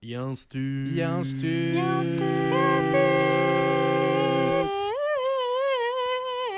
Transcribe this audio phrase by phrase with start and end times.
[0.00, 0.58] Yinstu.
[0.94, 2.22] Yinstu.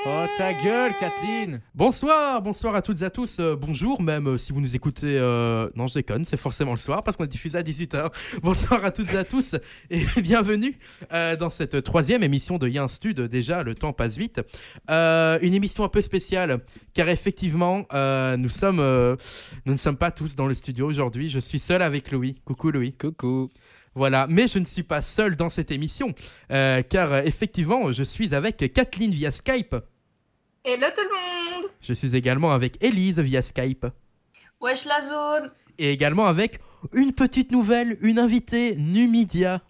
[0.06, 3.36] Oh ta gueule, Kathleen Bonsoir, bonsoir à toutes et à tous.
[3.38, 5.18] euh, bonjour, même euh, si vous nous écoutez.
[5.18, 8.10] euh, Non, je déconne, c'est forcément le soir parce qu'on est diffusé à 18h.
[8.42, 9.56] Bonsoir à toutes et à tous
[9.90, 10.78] et bienvenue
[11.12, 13.20] euh, dans cette troisième émission de Yinstud.
[13.20, 14.40] Déjà, le temps passe vite.
[14.88, 16.60] Euh, une émission un peu spéciale
[16.94, 19.16] car effectivement, euh, nous, sommes, euh,
[19.66, 21.28] nous ne sommes pas tous dans le studio aujourd'hui.
[21.28, 22.40] Je suis seul avec Louis.
[22.46, 22.94] Coucou Louis.
[22.94, 23.50] Coucou.
[23.96, 26.14] Voilà, mais je ne suis pas seul dans cette émission,
[26.52, 29.74] euh, car effectivement, je suis avec Kathleen via Skype.
[30.62, 31.08] Hello tout le
[31.62, 31.70] monde.
[31.80, 33.86] Je suis également avec Elise via Skype.
[34.60, 35.50] Wesh la zone.
[35.78, 36.60] Et également avec
[36.92, 39.62] une petite nouvelle, une invitée, Numidia,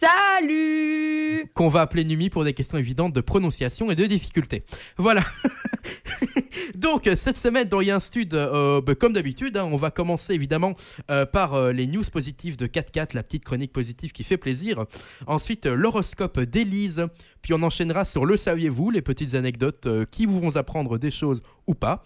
[0.00, 4.64] Salut qu'on va appeler Numi pour des questions évidentes de prononciation et de difficulté.
[4.96, 5.24] Voilà.
[6.74, 10.34] Donc, cette semaine dans Y'a un Stud, euh, bah, comme d'habitude, hein, on va commencer
[10.34, 10.74] évidemment
[11.10, 14.86] euh, par euh, les news positives de 4-4, la petite chronique positive qui fait plaisir.
[15.26, 17.06] Ensuite, euh, l'horoscope d'Élise.
[17.42, 21.42] Puis on enchaînera sur le saviez-vous, les petites anecdotes qui vous vont apprendre des choses
[21.66, 22.04] ou pas.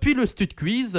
[0.00, 0.98] Puis le Stud Quiz.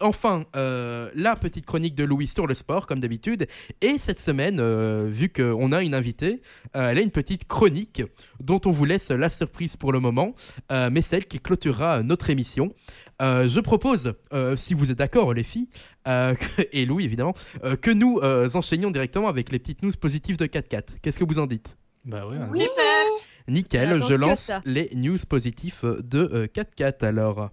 [0.00, 3.46] Enfin, euh, la petite chronique de Louis sur le sport, comme d'habitude.
[3.80, 6.40] Et cette semaine, euh, vu qu'on a une invitée,
[6.76, 8.02] euh, elle a une petite chronique
[8.40, 10.34] dont on vous laisse la surprise pour le moment,
[10.70, 12.72] euh, mais celle qui clôturera notre émission.
[13.20, 15.68] Euh, je propose, euh, si vous êtes d'accord les filles,
[16.06, 19.90] euh, que- et Louis évidemment, euh, que nous euh, enchaînions directement avec les petites news
[20.00, 21.00] positives de 4-4.
[21.02, 21.76] Qu'est-ce que vous en dites?
[22.04, 22.36] Bah ouais.
[22.52, 23.04] Super
[23.48, 27.50] Nickel, J'attends je lance les news positifs de euh, 4-4 alors.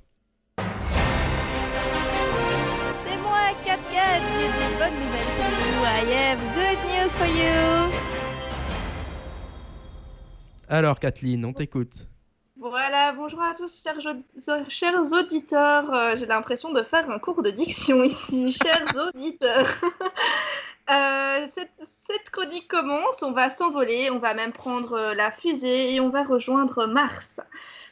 [4.77, 5.85] Bonnes nouvelles pour vous.
[5.85, 7.91] I have good news for you.
[10.67, 12.07] Alors Kathleen, on t'écoute.
[12.57, 13.83] Voilà, bonjour à tous,
[14.69, 15.93] chers, auditeurs.
[15.93, 19.69] Euh, J'ai l'impression de faire un cours de diction ici, chers auditeurs.
[20.87, 25.95] Euh, cette, cette chronique commence, on va s'envoler, on va même prendre euh, la fusée
[25.95, 27.39] et on va rejoindre Mars.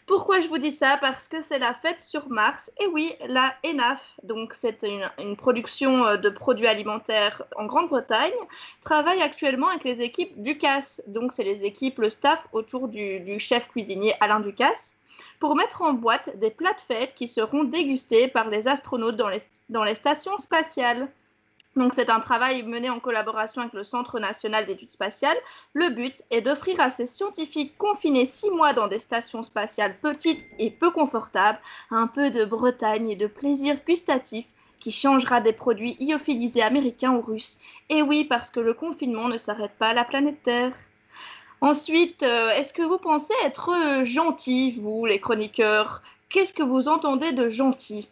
[0.06, 0.98] Pourquoi je vous dis ça?
[1.00, 2.72] Parce que c'est la fête sur Mars.
[2.82, 8.34] Et oui, la ENAF, donc c'est une, production euh, de produits alimentaires en Grande-Bretagne,
[8.82, 11.02] travaille actuellement avec les équipes Ducasse.
[11.08, 14.96] Donc c'est les équipes, le staff autour du, chef cuisinier Alain Ducasse
[15.40, 19.84] pour mettre en boîte des plats de fête qui seront dégustés par les astronautes dans
[19.84, 21.08] les stations spatiales.
[21.76, 25.38] Donc c'est un travail mené en collaboration avec le Centre national d'études spatiales.
[25.74, 30.46] Le but est d'offrir à ces scientifiques confinés six mois dans des stations spatiales petites
[30.60, 34.46] et peu confortables un peu de Bretagne et de plaisir gustatif
[34.80, 37.58] qui changera des produits lyophilisés américains ou russes.
[37.90, 40.76] Et oui, parce que le confinement ne s'arrête pas à la planète Terre.
[41.62, 46.02] Ensuite, euh, est-ce que vous pensez être gentil, vous, les chroniqueurs?
[46.28, 48.10] Qu'est-ce que vous entendez de gentil?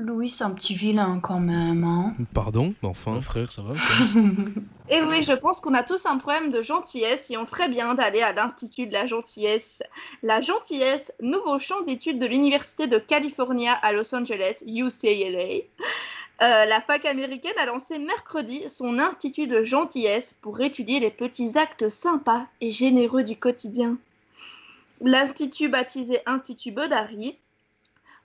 [0.00, 1.82] Louis, c'est un petit vilain quand même.
[1.82, 3.14] Hein Pardon, mais enfin.
[3.14, 3.74] Mon frère, ça va
[4.90, 7.94] Et oui, je pense qu'on a tous un problème de gentillesse et on ferait bien
[7.94, 9.82] d'aller à l'Institut de la gentillesse.
[10.22, 15.64] La gentillesse, nouveau champ d'études de l'Université de California à Los Angeles, UCLA.
[16.40, 21.58] Euh, la fac américaine a lancé mercredi son institut de gentillesse pour étudier les petits
[21.58, 23.96] actes sympas et généreux du quotidien.
[25.00, 27.36] L'institut baptisé Institut Bodari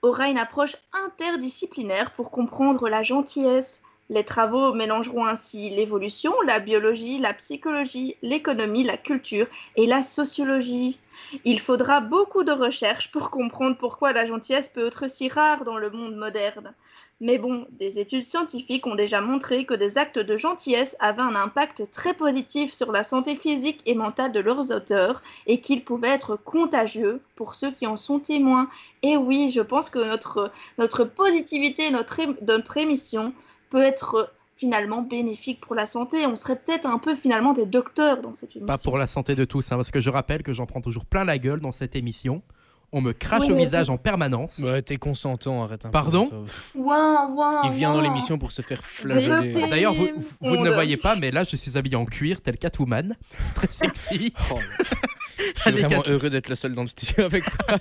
[0.03, 3.81] aura une approche interdisciplinaire pour comprendre la gentillesse.
[4.09, 9.47] Les travaux mélangeront ainsi l'évolution, la biologie, la psychologie, l'économie, la culture
[9.77, 10.99] et la sociologie.
[11.45, 15.77] Il faudra beaucoup de recherches pour comprendre pourquoi la gentillesse peut être si rare dans
[15.77, 16.73] le monde moderne.
[17.21, 21.35] Mais bon, des études scientifiques ont déjà montré que des actes de gentillesse avaient un
[21.35, 26.09] impact très positif sur la santé physique et mentale de leurs auteurs et qu'ils pouvaient
[26.09, 28.67] être contagieux pour ceux qui en sont témoins.
[29.03, 33.33] Et oui, je pense que notre, notre positivité, notre, notre émission
[33.73, 36.27] peut être finalement bénéfique pour la santé.
[36.27, 38.67] On serait peut-être un peu finalement des docteurs dans cette émission.
[38.67, 41.05] Pas pour la santé de tous, hein, parce que je rappelle que j'en prends toujours
[41.05, 42.43] plein la gueule dans cette émission.
[42.91, 44.59] On me crache Oui, au visage en permanence.
[44.59, 46.29] Ouais, t'es consentant, arrête un peu, Pardon
[46.75, 49.23] ouin, Il vient dans l'émission pour se faire Vérité.
[49.51, 49.69] flageller.
[49.71, 50.07] D'ailleurs, vous,
[50.41, 53.15] vous- ne voyez pas, mais là, je suis habillé en cuir, tel Catwoman.
[53.55, 54.33] Très sexy.
[54.51, 54.59] Oh,
[55.39, 56.13] Je suis Allez, vraiment Catherine.
[56.13, 57.77] heureux d'être le seul dans le studio avec toi.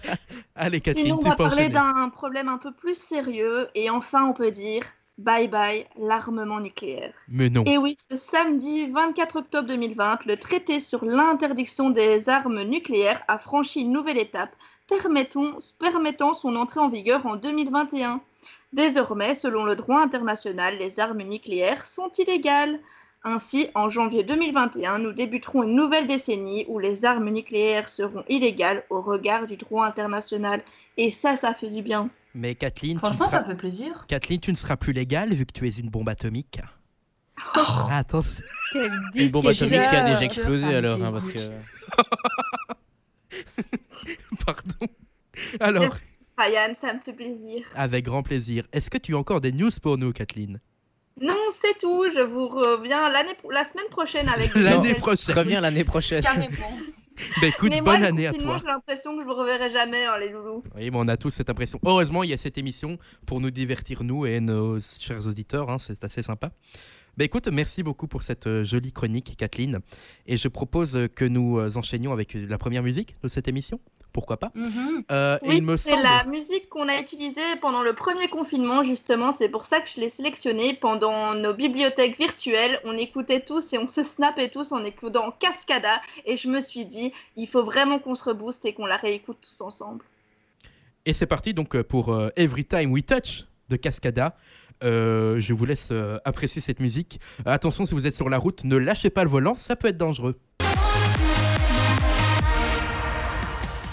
[0.55, 4.33] Allez, Catherine, Sinon, on va parler d'un problème un peu plus sérieux et enfin on
[4.33, 4.83] peut dire
[5.19, 7.15] bye bye l'armement nucléaire.
[7.29, 7.65] Mais non.
[7.65, 13.39] Et oui, ce samedi 24 octobre 2020, le traité sur l'interdiction des armes nucléaires a
[13.39, 14.55] franchi une nouvelle étape,
[14.89, 18.21] permettant, permettant son entrée en vigueur en 2021.
[18.73, 22.81] Désormais, selon le droit international, les armes nucléaires sont illégales.
[23.25, 28.85] Ainsi, en janvier 2021, nous débuterons une nouvelle décennie où les armes nucléaires seront illégales
[28.91, 30.63] au regard du droit international.
[30.97, 32.11] Et ça, ça fait du bien.
[32.35, 33.29] Mais Kathleen tu, seras...
[33.29, 34.05] ça fait plaisir.
[34.09, 36.61] Kathleen, tu ne seras plus légale vu que tu es une bombe atomique.
[37.55, 38.45] Ah, Attention.
[38.73, 41.39] Quel Une bombe atomique qui a déjà explosé alors, hein, parce que.
[44.47, 44.87] Pardon.
[45.61, 45.97] Alors,
[46.39, 47.65] Ryan, ça me fait plaisir.
[47.75, 48.65] avec grand plaisir.
[48.73, 50.61] Est-ce que tu as encore des news pour nous, Kathleen?
[51.21, 52.05] Non, c'est tout.
[52.15, 54.55] Je vous reviens l'année, la semaine prochaine avec.
[54.55, 55.35] L'année nouvelles- prochaine.
[55.37, 56.23] Reviens l'année prochaine.
[56.23, 56.49] Carrément.
[57.41, 58.59] Bah écoute, Mais moi, bonne année à toi.
[58.61, 60.63] J'ai l'impression que je vous reverrai jamais, hein, les loulous.
[60.75, 61.79] Oui, mais on a tous cette impression.
[61.85, 65.71] Heureusement, il y a cette émission pour nous divertir, nous et nos chers auditeurs.
[65.71, 66.51] hein, c'est assez sympa.
[67.19, 69.81] Bah écoute, merci beaucoup pour cette euh, jolie chronique, Kathleen.
[70.27, 73.81] Et je propose que nous euh, enchaînions avec la première musique de cette émission.
[74.13, 75.05] Pourquoi pas Mhm.
[75.11, 76.03] Euh, et Oui, il me c'est semble.
[76.03, 79.33] la musique qu'on a utilisée pendant le premier confinement, justement.
[79.33, 80.75] C'est pour ça que je l'ai sélectionnée.
[80.75, 86.01] Pendant nos bibliothèques virtuelles, on écoutait tous et on se snappait tous en écoutant Cascada.
[86.27, 89.39] Et je me suis dit, il faut vraiment qu'on se rebooste et qu'on la réécoute
[89.41, 90.05] tous ensemble.
[91.05, 94.37] Et c'est parti donc euh, pour euh, Every Time We Touch de Cascada.
[94.85, 95.93] Euh, je vous laisse
[96.25, 97.21] apprécier cette musique.
[97.47, 99.97] Attention, si vous êtes sur la route, ne lâchez pas le volant, ça peut être
[99.97, 100.35] dangereux.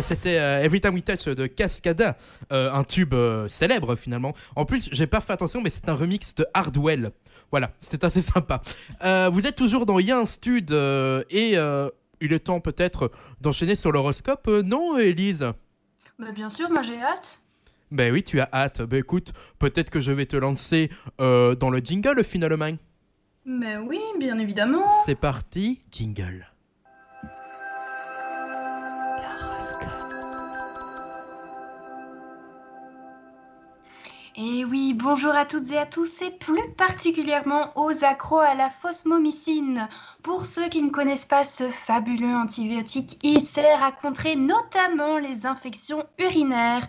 [0.09, 2.17] C'était euh, Every Time We Touch de Cascada,
[2.51, 4.33] euh, un tube euh, célèbre finalement.
[4.55, 7.11] En plus, j'ai pas fait attention, mais c'est un remix de Hardwell.
[7.51, 8.59] Voilà, c'est assez sympa.
[9.03, 11.53] Euh, vous êtes toujours dans Y'a un Stud et
[12.21, 15.45] il est temps peut-être d'enchaîner sur l'horoscope, non, Élise?
[16.17, 17.43] Bah, bien sûr, moi j'ai hâte.
[17.91, 18.81] Ben oui, tu as hâte.
[18.81, 20.89] Ben écoute, peut-être que je vais te lancer
[21.19, 22.77] dans le jingle finalement.
[23.45, 24.87] Mais oui, bien évidemment.
[25.05, 26.47] C'est parti, jingle.
[34.41, 38.69] Et oui, bonjour à toutes et à tous, et plus particulièrement aux accros à la
[38.69, 39.89] phosmomycine.
[40.23, 45.45] Pour ceux qui ne connaissent pas ce fabuleux antibiotique, il sert à contrer notamment les
[45.45, 46.87] infections urinaires.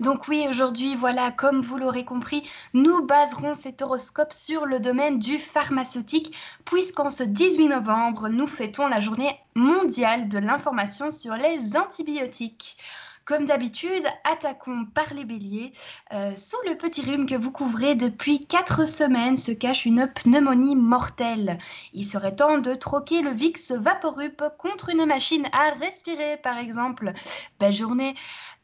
[0.00, 5.18] Donc oui, aujourd'hui, voilà, comme vous l'aurez compris, nous baserons cet horoscope sur le domaine
[5.18, 6.36] du pharmaceutique,
[6.66, 12.76] puisqu'en ce 18 novembre, nous fêtons la journée mondiale de l'information sur les antibiotiques.
[13.24, 15.72] Comme d'habitude, attaquons par les béliers.
[16.12, 20.74] Euh, sous le petit rhume que vous couvrez depuis 4 semaines se cache une pneumonie
[20.74, 21.58] mortelle.
[21.92, 27.12] Il serait temps de troquer le Vicks Vaporup contre une machine à respirer, par exemple.
[27.60, 28.14] Belle journée.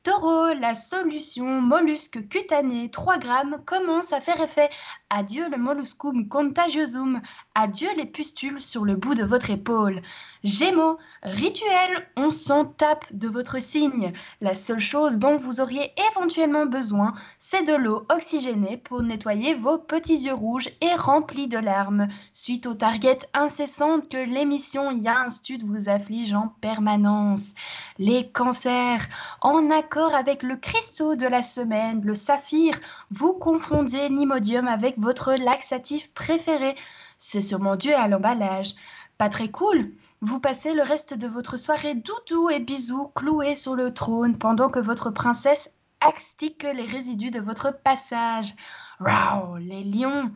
[0.06, 4.70] Taureau, la solution mollusque cutané 3 grammes commence à faire effet.
[5.11, 7.20] Adieu le molluscum contagiosum.
[7.58, 10.03] Adieu les pustules sur le bout de votre épaule.
[10.44, 14.12] Gémeaux, rituel, on s'en tape de votre signe.
[14.43, 19.79] La seule chose dont vous auriez éventuellement besoin, c'est de l'eau oxygénée pour nettoyer vos
[19.79, 25.31] petits yeux rouges et remplis de larmes, suite aux targets incessantes que l'émission Ya un
[25.31, 27.55] stud vous afflige en permanence.
[27.97, 29.06] Les cancers,
[29.41, 32.79] en accord avec le cristaux de la semaine, le saphir,
[33.11, 36.76] vous confondez l'imodium avec votre laxatif préféré.
[37.19, 38.75] C'est sûrement dû à l'emballage.
[39.19, 39.93] Pas très cool
[40.23, 44.71] vous passez le reste de votre soirée doudou et bisous cloués sur le trône pendant
[44.71, 45.71] que votre princesse
[46.01, 48.55] astique les résidus de votre passage.
[48.99, 50.33] Wow, les lions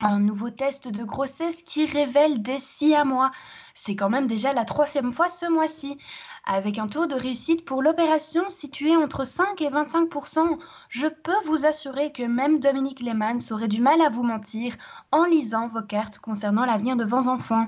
[0.00, 3.30] un nouveau test de grossesse qui révèle des si à moi.
[3.74, 5.98] C'est quand même déjà la troisième fois ce mois-ci.
[6.48, 10.58] Avec un taux de réussite pour l'opération situé entre 5 et 25%
[10.88, 14.76] je peux vous assurer que même Dominique Lehmann aurait du mal à vous mentir
[15.10, 17.66] en lisant vos cartes concernant l'avenir de vos enfants.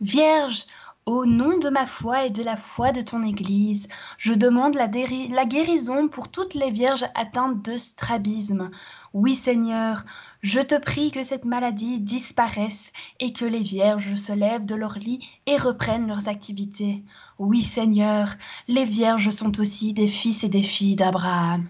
[0.00, 0.64] Vierge,
[1.06, 3.86] au nom de ma foi et de la foi de ton Église,
[4.18, 8.70] je demande la, guérison pour toutes les vierges atteintes de strabisme.
[9.14, 10.04] Oui Seigneur,
[10.42, 14.98] je te prie que cette maladie disparaisse et que les vierges se lèvent de leur
[14.98, 17.04] lit et reprennent leurs activités.
[17.38, 18.28] Oui Seigneur,
[18.66, 21.68] les vierges sont aussi des fils et des filles d'Abraham.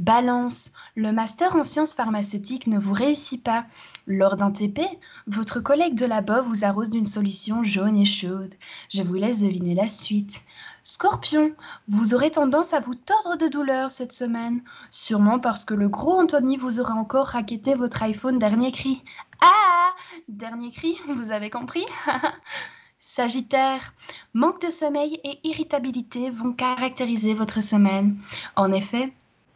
[0.00, 3.66] Balance, le master en sciences pharmaceutiques ne vous réussit pas.
[4.06, 4.80] Lors d'un TP,
[5.26, 8.54] votre collègue de là-bas vous arrose d'une solution jaune et chaude.
[8.88, 10.42] Je vous laisse deviner la suite.
[10.84, 11.52] Scorpion,
[11.86, 16.18] vous aurez tendance à vous tordre de douleur cette semaine, sûrement parce que le gros
[16.18, 19.04] Anthony vous aura encore raquetté votre iPhone dernier cri.
[19.42, 19.90] Ah
[20.28, 21.84] Dernier cri, vous avez compris?
[22.98, 23.92] Sagittaire,
[24.32, 28.16] manque de sommeil et irritabilité vont caractériser votre semaine.
[28.56, 29.12] En effet,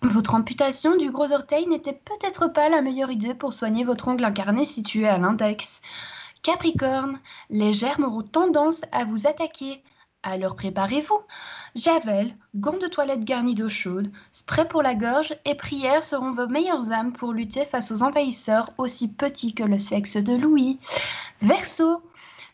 [0.08, 4.24] votre amputation du gros orteil n'était peut-être pas la meilleure idée pour soigner votre ongle
[4.24, 5.80] incarné situé à l'index.
[6.42, 7.18] Capricorne,
[7.48, 9.82] les germes auront tendance à vous attaquer.
[10.22, 11.20] Alors préparez-vous.
[11.74, 16.48] Javel, gants de toilette garnis d'eau chaude, spray pour la gorge et prières seront vos
[16.48, 20.78] meilleures âmes pour lutter face aux envahisseurs aussi petits que le sexe de Louis.
[21.40, 22.02] Verseau,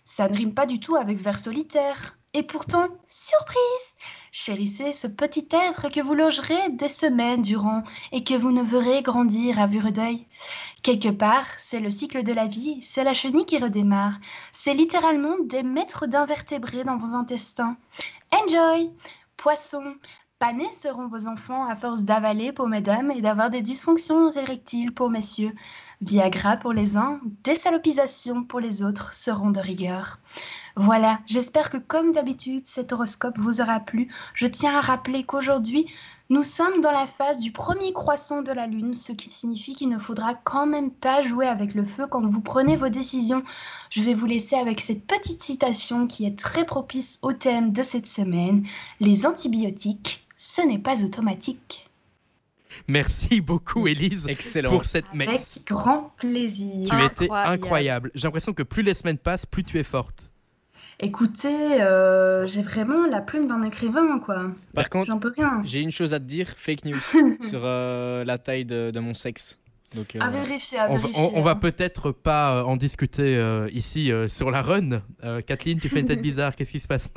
[0.05, 2.17] ça ne rime pas du tout avec vers solitaire.
[2.33, 3.95] Et pourtant, surprise
[4.31, 7.83] Chérissez ce petit être que vous logerez des semaines durant
[8.13, 10.27] et que vous ne verrez grandir à vue d'œil.
[10.85, 14.21] Quelque part, c'est le cycle de la vie, c'est la chenille qui redémarre.
[14.53, 17.77] C'est littéralement des mètres d'invertébrés dans vos intestins.
[18.33, 18.93] Enjoy
[19.37, 19.97] Poissons,
[20.39, 25.11] panés seront vos enfants à force d'avaler pour mesdames et d'avoir des dysfonctions érectiles pour
[25.11, 25.55] messieurs.
[26.01, 30.19] Viagra pour les uns, désalopisation pour les autres seront de rigueur.
[30.77, 34.09] Voilà, j'espère que comme d'habitude, cet horoscope vous aura plu.
[34.35, 35.87] Je tiens à rappeler qu'aujourd'hui,
[36.29, 39.89] nous sommes dans la phase du premier croissant de la Lune, ce qui signifie qu'il
[39.89, 43.43] ne faudra quand même pas jouer avec le feu quand vous prenez vos décisions.
[43.91, 47.83] Je vais vous laisser avec cette petite citation qui est très propice au thème de
[47.83, 48.65] cette semaine.
[49.01, 51.89] Les antibiotiques, ce n'est pas automatique.
[52.87, 54.71] Merci beaucoup, Élise, Excellent.
[54.71, 55.57] pour cette messe.
[55.57, 56.87] Avec grand plaisir.
[56.89, 57.53] Tu étais Incroyable.
[57.53, 58.11] incroyable.
[58.15, 60.30] J'ai l'impression que plus les semaines passent, plus tu es forte.
[61.03, 64.51] Écoutez, euh, j'ai vraiment la plume d'un écrivain, quoi.
[64.75, 65.63] Par contre, J'en peux rien.
[65.65, 67.01] j'ai une chose à te dire, fake news
[67.41, 69.59] sur euh, la taille de, de mon sexe.
[69.95, 71.23] Donc, euh, À vérifier, à On va, vérifier.
[71.35, 71.55] on- on va hein.
[71.57, 75.03] peut-être pas euh, en discuter euh, ici euh, sur la run.
[75.25, 76.55] Euh, Kathleen, tu fais une tête bizarre.
[76.55, 77.09] Qu'est-ce qui se passe?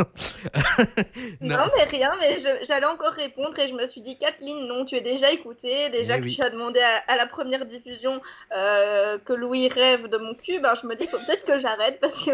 [1.42, 2.38] Non, mais rien, mais
[2.68, 5.89] j'allais encore répondre et je me suis dit, Kathleen, non, tu es déjà écoutée.
[5.92, 6.36] Déjà Eh que oui.
[6.36, 8.20] tu as demandé à, à la première diffusion
[8.51, 12.24] que Louis rêve de mon cul, ben, je me dis faut peut-être que j'arrête parce
[12.25, 12.32] que,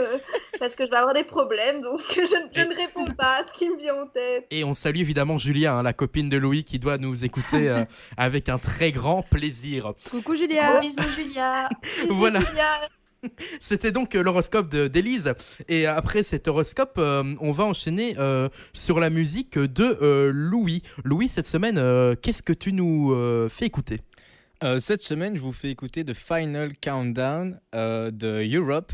[0.60, 1.82] parce que je vais avoir des problèmes.
[1.82, 4.46] Donc je, je Et- ne réponds pas à ce qui me vient en tête.
[4.52, 7.74] Et on salue évidemment Julia, hein, la copine de Louis, qui doit nous écouter
[8.18, 9.94] avec un très grand plaisir.
[10.10, 10.80] Coucou Gros Julia.
[10.80, 11.70] bisous, Julia.
[12.10, 12.40] Voilà.
[12.42, 12.82] Julia.
[13.60, 15.34] C'était donc euh, l'horoscope de- d'Élise.
[15.68, 20.84] Et après cet horoscope, euh, on va enchaîner euh, sur la musique de euh, Louis.
[21.04, 24.00] Louis, cette semaine, euh, qu'est-ce que tu nous euh, fais écouter?
[24.64, 28.92] Euh, cette semaine, je vous fais écouter The Final Countdown euh, de Europe.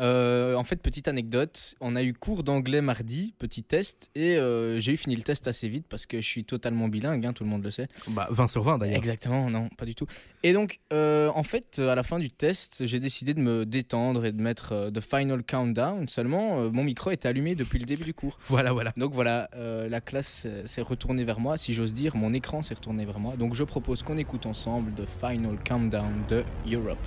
[0.00, 4.78] Euh, en fait, petite anecdote, on a eu cours d'anglais mardi, petit test, et euh,
[4.78, 7.44] j'ai eu fini le test assez vite parce que je suis totalement bilingue, hein, tout
[7.44, 7.88] le monde le sait.
[8.08, 8.96] bah, 20 sur 20 d'ailleurs.
[8.96, 10.06] Exactement, non, pas du tout.
[10.42, 14.24] Et donc, euh, en fait, à la fin du test, j'ai décidé de me détendre
[14.24, 16.08] et de mettre The Final Countdown.
[16.08, 18.38] Seulement, mon micro était allumé depuis le début du cours.
[18.48, 18.92] Voilà, voilà.
[18.96, 23.04] Donc voilà, la classe s'est retournée vers moi, si j'ose dire, mon écran s'est retourné
[23.04, 23.36] vers moi.
[23.36, 26.98] Donc je propose qu'on écoute ensemble The Final Countdown de Europe.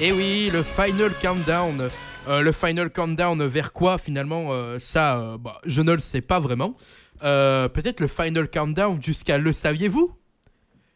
[0.00, 1.88] Et Eh oui, le Final Countdown.
[2.28, 6.20] Euh, le Final Countdown vers quoi finalement euh, Ça, euh, bah, je ne le sais
[6.20, 6.76] pas vraiment.
[7.24, 10.12] Euh, Peut-être le Final Countdown jusqu'à le saviez-vous?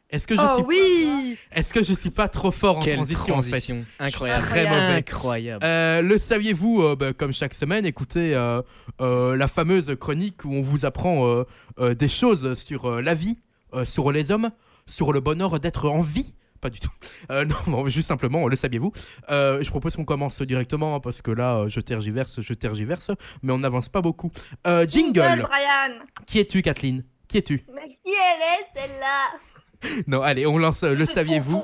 [0.08, 2.96] Est-ce que je Oh suis oui Est-ce que je suis pas trop fort en Quelle
[2.96, 3.50] transition, en fait?
[3.50, 4.42] transition Incroyable.
[4.44, 4.80] Très mauvais.
[4.98, 5.64] Incroyable.
[5.64, 8.62] Euh, le saviez-vous, euh, bah, comme chaque semaine, écoutez euh,
[9.00, 11.44] euh, la fameuse chronique où on vous apprend euh,
[11.80, 13.38] euh, des choses sur euh, la vie,
[13.74, 14.50] euh, sur les hommes,
[14.86, 16.32] sur le bonheur d'être en vie.
[16.66, 16.90] Pas du tout.
[17.30, 18.92] Euh, non, bon, juste simplement, le saviez-vous?
[19.30, 23.11] Euh, je propose qu'on commence directement hein, parce que là, euh, je tergiverse, je tergiverse,
[23.42, 24.30] mais on n'avance pas beaucoup.
[24.66, 25.42] Euh, jingle.
[25.42, 26.04] Brian.
[26.26, 27.04] Qui es-tu, Kathleen?
[27.28, 27.64] Qui es-tu?
[27.75, 29.99] Mais qui elle est celle-là?
[30.08, 31.62] Non, allez, on lance le saviez-vous?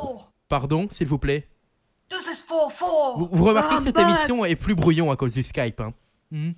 [0.48, 1.48] Pardon, s'il vous plaît?
[2.08, 3.18] This is for four.
[3.18, 4.02] Vous, vous remarquez Ah, que cette bah.
[4.02, 5.80] émission est plus brouillon à cause du Skype.
[5.80, 5.92] hein
[6.30, 6.52] Hmm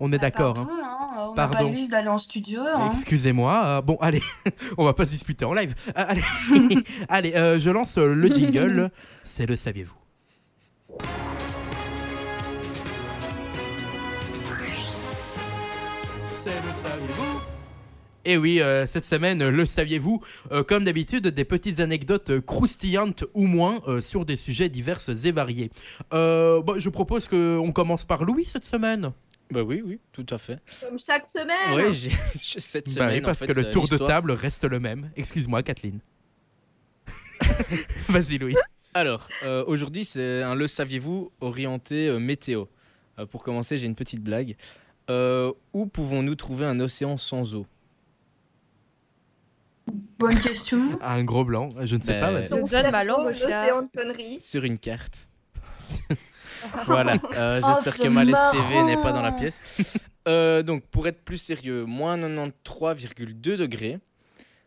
[0.00, 0.58] on est Bah, d'accord.
[0.58, 0.66] hein.
[0.66, 1.72] Pardon, hein, on Pardon.
[1.72, 2.60] pas d'aller en studio.
[2.62, 2.88] hein.
[2.90, 3.62] Excusez-moi.
[3.64, 4.22] euh, bon, allez,
[4.78, 5.74] on va pas se disputer en live.
[5.88, 6.22] Euh, allez,
[7.08, 8.90] allez euh, je lance le jingle.
[9.24, 9.94] C'est le saviez-vous.
[16.30, 17.40] C'est le saviez-vous.
[18.26, 23.46] Et oui, euh, cette semaine, le saviez-vous Euh, Comme d'habitude, des petites anecdotes croustillantes ou
[23.46, 25.70] moins euh, sur des sujets divers et variés.
[26.10, 29.12] Bon, je propose qu'on commence par Louis cette semaine.
[29.50, 30.58] Bah oui, oui, tout à fait.
[30.80, 31.74] Comme chaque semaine.
[31.90, 32.10] Oui, j'ai
[32.60, 33.24] cette Bah oui, semaine.
[33.24, 35.10] en parce fait, que le tour de table reste le même.
[35.16, 36.00] Excuse-moi, Kathleen.
[38.08, 38.54] Vas-y, Louis.
[38.94, 42.66] Alors, euh, aujourd'hui, c'est un le saviez-vous orienté euh, météo.
[43.18, 44.56] Euh, pour commencer, j'ai une petite blague.
[45.10, 47.66] Euh, où pouvons-nous trouver un océan sans eau?
[50.18, 50.98] Bonne question.
[51.02, 54.38] Un gros blanc, je ne sais Ben, pas.
[54.40, 55.28] Sur une carte.
[56.86, 59.60] voilà, euh, Oh, j'espère c'est que Malès TV n'est pas dans la pièce.
[60.26, 63.98] Euh, donc, pour être plus sérieux, moins 93,2 degrés.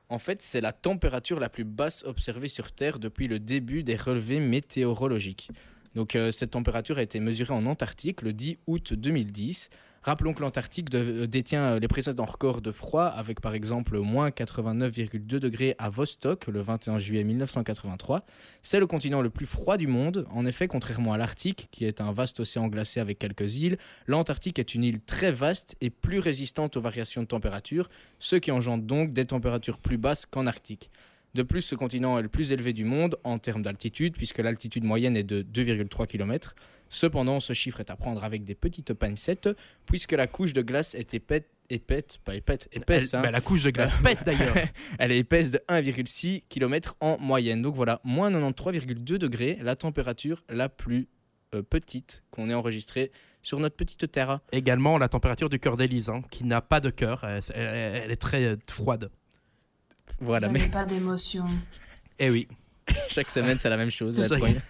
[0.10, 3.96] En fait, c'est la température la plus basse observée sur Terre depuis le début des
[3.96, 5.50] relevés météorologiques.
[5.96, 9.70] Donc, euh, cette température a été mesurée en Antarctique le 10 août 2010.
[10.08, 14.30] Rappelons que l'Antarctique euh, détient euh, les précédents records de froid, avec par exemple moins
[14.30, 18.24] 89,2 degrés à Vostok le 21 juillet 1983.
[18.62, 20.26] C'est le continent le plus froid du monde.
[20.32, 24.60] En effet, contrairement à l'Arctique, qui est un vaste océan glacé avec quelques îles, l'Antarctique
[24.60, 28.86] est une île très vaste et plus résistante aux variations de température, ce qui engendre
[28.86, 30.90] donc des températures plus basses qu'en Arctique.
[31.34, 34.86] De plus, ce continent est le plus élevé du monde en termes d'altitude, puisque l'altitude
[34.86, 36.56] moyenne est de 2,3 km.
[36.89, 39.50] Cependant, ce chiffre est à prendre avec des petites pincettes,
[39.86, 43.24] puisque la couche de glace est épaisse, épaisse pas épaisse, épaisse, Elle- hein.
[43.24, 44.56] bah, la couche de glace pète d'ailleurs.
[45.00, 47.62] Elle est épaisse de 1,6 km en moyenne.
[47.62, 51.08] Donc voilà, moins 93,2 degrés, la température la plus
[51.56, 54.39] euh, petite qu'on ait enregistrée sur notre petite terre.
[54.51, 57.24] Également la température du cœur d'Élise, hein, qui n'a pas de cœur.
[57.25, 59.10] Elle, elle- elle est très euh, froide.
[60.20, 61.46] Voilà, Je mais n'ai pas d'émotion.
[62.20, 62.48] Eh oui.
[63.10, 64.17] chaque semaine c'est la même chose.
[64.17, 64.62] Une...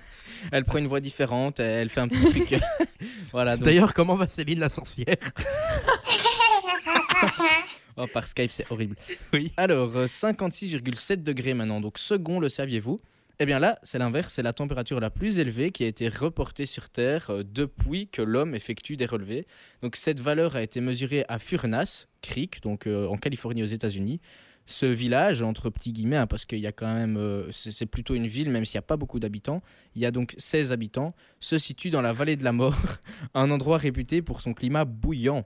[0.51, 2.55] elle prend une voix différente, elle fait un petit truc.
[3.31, 5.15] voilà, donc D'ailleurs, comment va Céline la sorcière
[7.97, 8.95] oh, par Skype c'est horrible.
[9.33, 9.51] Oui.
[9.57, 12.99] Alors, euh, 56,7 degrés maintenant, donc second, le saviez-vous?
[13.39, 16.65] Eh bien là, c'est l'inverse, c'est la température la plus élevée qui a été reportée
[16.65, 19.45] sur Terre euh, depuis que l'homme effectue des relevés.
[19.83, 24.19] Donc cette valeur a été mesurée à Furnas Creek, donc euh, en Californie aux États-Unis.
[24.69, 28.15] Ce village, entre petits guillemets, hein, parce qu'il y a quand même, euh, c'est plutôt
[28.15, 29.61] une ville, même s'il n'y a pas beaucoup d'habitants,
[29.95, 32.75] il y a donc 16 habitants, se situe dans la vallée de la mort,
[33.33, 35.45] un endroit réputé pour son climat bouillant.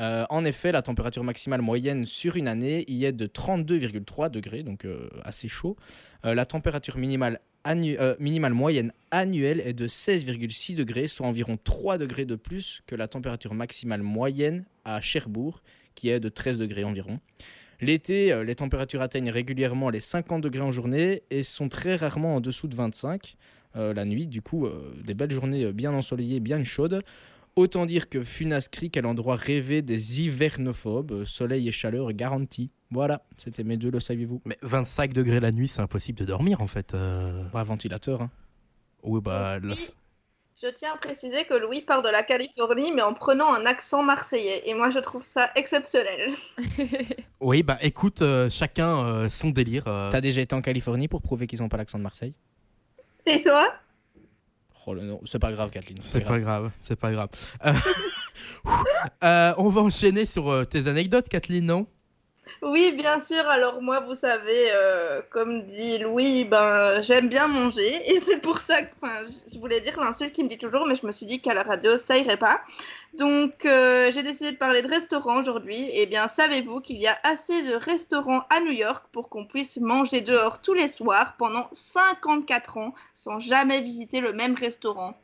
[0.00, 4.62] Euh, en effet, la température maximale moyenne sur une année y est de 32,3 degrés,
[4.62, 5.76] donc euh, assez chaud.
[6.24, 7.40] La température minimale,
[8.18, 13.06] minimale moyenne annuelle est de 16,6 degrés, soit environ 3 degrés de plus que la
[13.06, 15.62] température maximale moyenne à Cherbourg,
[15.94, 17.20] qui est de 13 degrés environ.
[17.80, 22.36] L'été, euh, les températures atteignent régulièrement les 50 degrés en journée et sont très rarement
[22.36, 23.36] en dessous de 25
[23.76, 24.26] euh, la nuit.
[24.26, 27.02] Du coup, euh, des belles journées bien ensoleillées, bien chaudes.
[27.56, 32.70] Autant dire que Funas Creek est l'endroit rêvé des hivernophobes, soleil et chaleur garantis.
[32.90, 34.42] Voilà, c'était mes deux, le saviez-vous?
[34.44, 36.92] Mais 25 degrés la nuit, c'est impossible de dormir en fait.
[36.94, 37.44] euh.
[37.50, 38.30] Pas ventilateur, hein.
[39.02, 39.58] Oui, bah.
[39.58, 39.88] le- Oui.
[40.62, 44.02] Je tiens à préciser que Louis part de la Californie, mais en prenant un accent
[44.02, 44.62] marseillais.
[44.66, 46.34] Et moi, je trouve ça exceptionnel.
[47.40, 49.84] Oui, bah écoute, euh, chacun euh, son délire.
[49.86, 50.08] euh.
[50.10, 52.34] T'as déjà été en Californie pour prouver qu'ils n'ont pas l'accent de Marseille?
[53.26, 53.74] Et toi?
[54.86, 55.98] Oh, le- non, c'est pas grave, Kathleen.
[56.00, 57.28] C'est pas grave, c'est pas grave.
[57.66, 57.72] Euh,
[59.24, 61.86] euh, on va enchaîner sur euh, tes anecdotes, Kathleen, non?
[62.66, 63.46] Oui, bien sûr.
[63.48, 68.58] Alors moi, vous savez, euh, comme dit Louis, ben j'aime bien manger et c'est pour
[68.58, 68.90] ça que,
[69.52, 71.62] je- voulais dire l'insulte qu'il me dit toujours, mais je me suis dit qu'à la
[71.62, 72.60] radio ça irait pas.
[73.14, 75.88] Donc euh, j'ai décidé de parler de restaurants aujourd'hui.
[75.92, 79.76] Et bien, savez-vous qu'il y a assez de restaurants à New York pour qu'on puisse
[79.78, 85.14] manger dehors tous les soirs pendant 54 ans sans jamais visiter le même restaurant?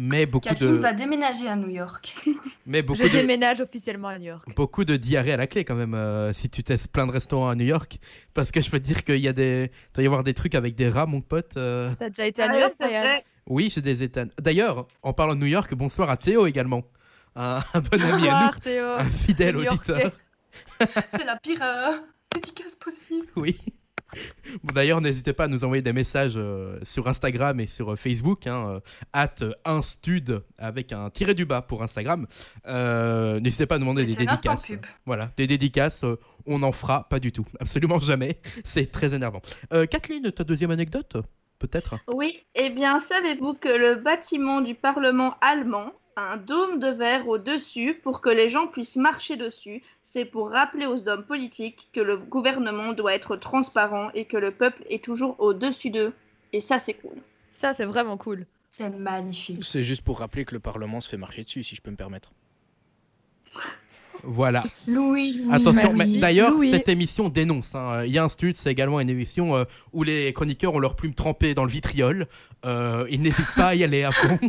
[0.00, 2.14] Mais beaucoup Kathleen de, va déménager à New York.
[2.66, 4.44] mais beaucoup Je de, déménage officiellement à New York.
[4.54, 7.48] beaucoup de diarrhée à la clé quand même euh, si tu testes plein de restaurants
[7.48, 7.98] à New York.
[8.32, 10.34] Parce que je peux te dire qu'il y a des, il doit y avoir des
[10.34, 11.56] trucs avec des rats, mon pote.
[11.56, 11.92] euh.
[11.98, 13.24] T'as déjà été à Ah New York, vrai.
[13.46, 14.26] Oui, j'ai des états.
[14.40, 16.84] D'ailleurs, en parlant de New York, bonsoir à Théo également,
[17.34, 18.86] un, un bon ami à nous, Bonsoir Théo.
[18.86, 20.12] un fidèle auditeur.
[21.08, 21.96] C'est la pire euh,
[22.34, 23.26] dédicace possible.
[23.36, 23.56] Oui.
[24.64, 27.96] Bon, D'ailleurs, n'hésitez pas à nous envoyer des messages euh, sur Instagram et sur euh,
[27.96, 28.80] Facebook, hein, euh,
[29.12, 32.26] at instud avec un tiré du bas pour Instagram.
[32.66, 34.72] Euh, n'hésitez pas à nous demander des dédicaces.
[35.06, 38.40] Voilà, des dédicaces, euh, on n'en fera pas du tout, absolument jamais.
[38.64, 39.42] C'est très énervant.
[39.72, 41.16] Euh, Kathleen, ta deuxième anecdote
[41.58, 41.96] Peut-être?
[42.06, 47.94] Oui, eh bien, savez-vous que le bâtiment du Parlement allemand un dôme de verre au-dessus
[48.02, 52.16] pour que les gens puissent marcher dessus C'est pour rappeler aux hommes politiques que le
[52.16, 56.12] gouvernement doit être transparent et que le peuple est toujours au-dessus d'eux.
[56.52, 57.16] Et ça, c'est cool.
[57.52, 58.46] Ça, c'est vraiment cool.
[58.70, 59.64] C'est magnifique.
[59.64, 61.96] C'est juste pour rappeler que le Parlement se fait marcher dessus, si je peux me
[61.96, 62.32] permettre.
[64.24, 64.64] Voilà.
[64.88, 66.14] Louis, Louis, Attention, Marie.
[66.14, 66.70] mais d'ailleurs, Louis.
[66.70, 67.72] cette émission dénonce.
[67.76, 68.04] hein.
[68.04, 70.96] Il y a un stud, c'est également une émission euh, où les chroniqueurs ont leur
[70.96, 72.26] plume trempée dans le vitriol.
[72.64, 74.38] Euh, ils n'hésitent pas à y aller à fond.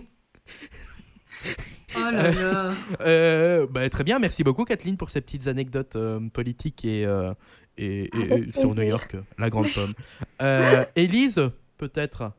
[1.96, 2.72] Oh là là.
[3.02, 7.34] Euh, bah, très bien, merci beaucoup Kathleen pour ces petites anecdotes euh, politiques et, euh,
[7.80, 8.84] et, et- Avec et sur New.
[8.84, 9.94] York, la grande pomme.
[10.42, 11.50] Euh, Élise,
[11.80, 12.32] peut-être?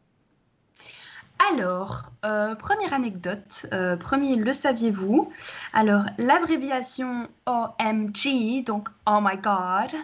[1.52, 5.32] Alors, euh, première anecdote, euh, premier, le saviez-vous?
[5.72, 9.98] Alors, l'abréviation OMG, donc Oh My God,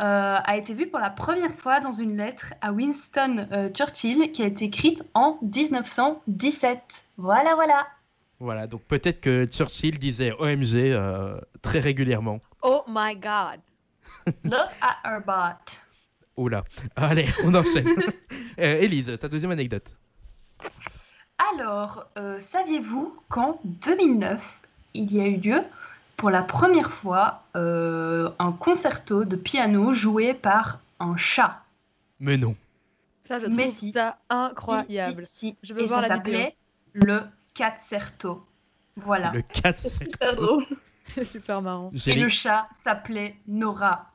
[0.00, 4.32] euh, a été vue pour la première fois dans une lettre à Winston euh, Churchill
[4.32, 7.04] qui a été écrite en 1917.
[7.16, 7.86] Voilà, voilà.
[8.40, 12.40] Voilà, donc peut-être que Churchill disait OMG euh, très régulièrement.
[12.62, 13.60] Oh my god.
[14.44, 15.80] Look at her butt.
[16.36, 16.64] Oula,
[16.96, 17.88] allez, on enchaîne.
[18.60, 19.96] Euh, Élise, ta deuxième anecdote.
[21.52, 24.60] Alors, euh, saviez-vous qu'en 2009,
[24.94, 25.60] il y a eu lieu
[26.16, 31.62] pour la première fois euh, un concerto de piano joué par un chat?
[32.20, 32.54] Mais non.
[33.24, 33.90] Ça, je Mais trouve si.
[33.90, 35.24] ça incroyable.
[35.24, 35.56] Si, si, si.
[35.64, 36.38] Je veux Et voir ça la vidéo.
[36.38, 36.56] s'appelait
[36.92, 37.22] le
[37.56, 38.44] Concerto.
[38.96, 39.32] Voilà.
[39.32, 40.64] Le 4 C'est super drôle.
[41.14, 41.92] C'est super marrant.
[42.06, 44.10] Et le chat s'appelait Nora.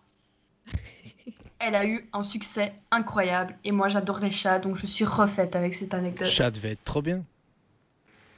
[1.60, 3.58] elle a eu un succès incroyable.
[3.64, 6.28] Et moi, j'adore les chats, donc je suis refaite avec cette anecdote.
[6.28, 7.24] Chat devait être trop bien.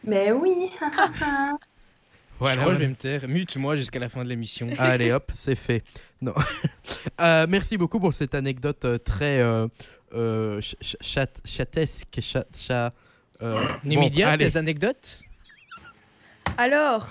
[0.04, 0.72] Mais oui.
[2.40, 3.28] Voilà, je crois que je vais me taire.
[3.28, 4.68] Mute-moi jusqu'à la fin de l'émission.
[4.80, 5.84] Allez hop, c'est fait.
[6.24, 6.34] Non.
[7.20, 9.68] Euh, merci beaucoup pour cette anecdote euh, très euh,
[10.16, 12.18] euh, ch- ch- chat- chatesque.
[12.20, 12.94] Chat, chat,
[13.42, 15.22] euh, bon, tes anecdotes
[16.58, 17.08] Alors,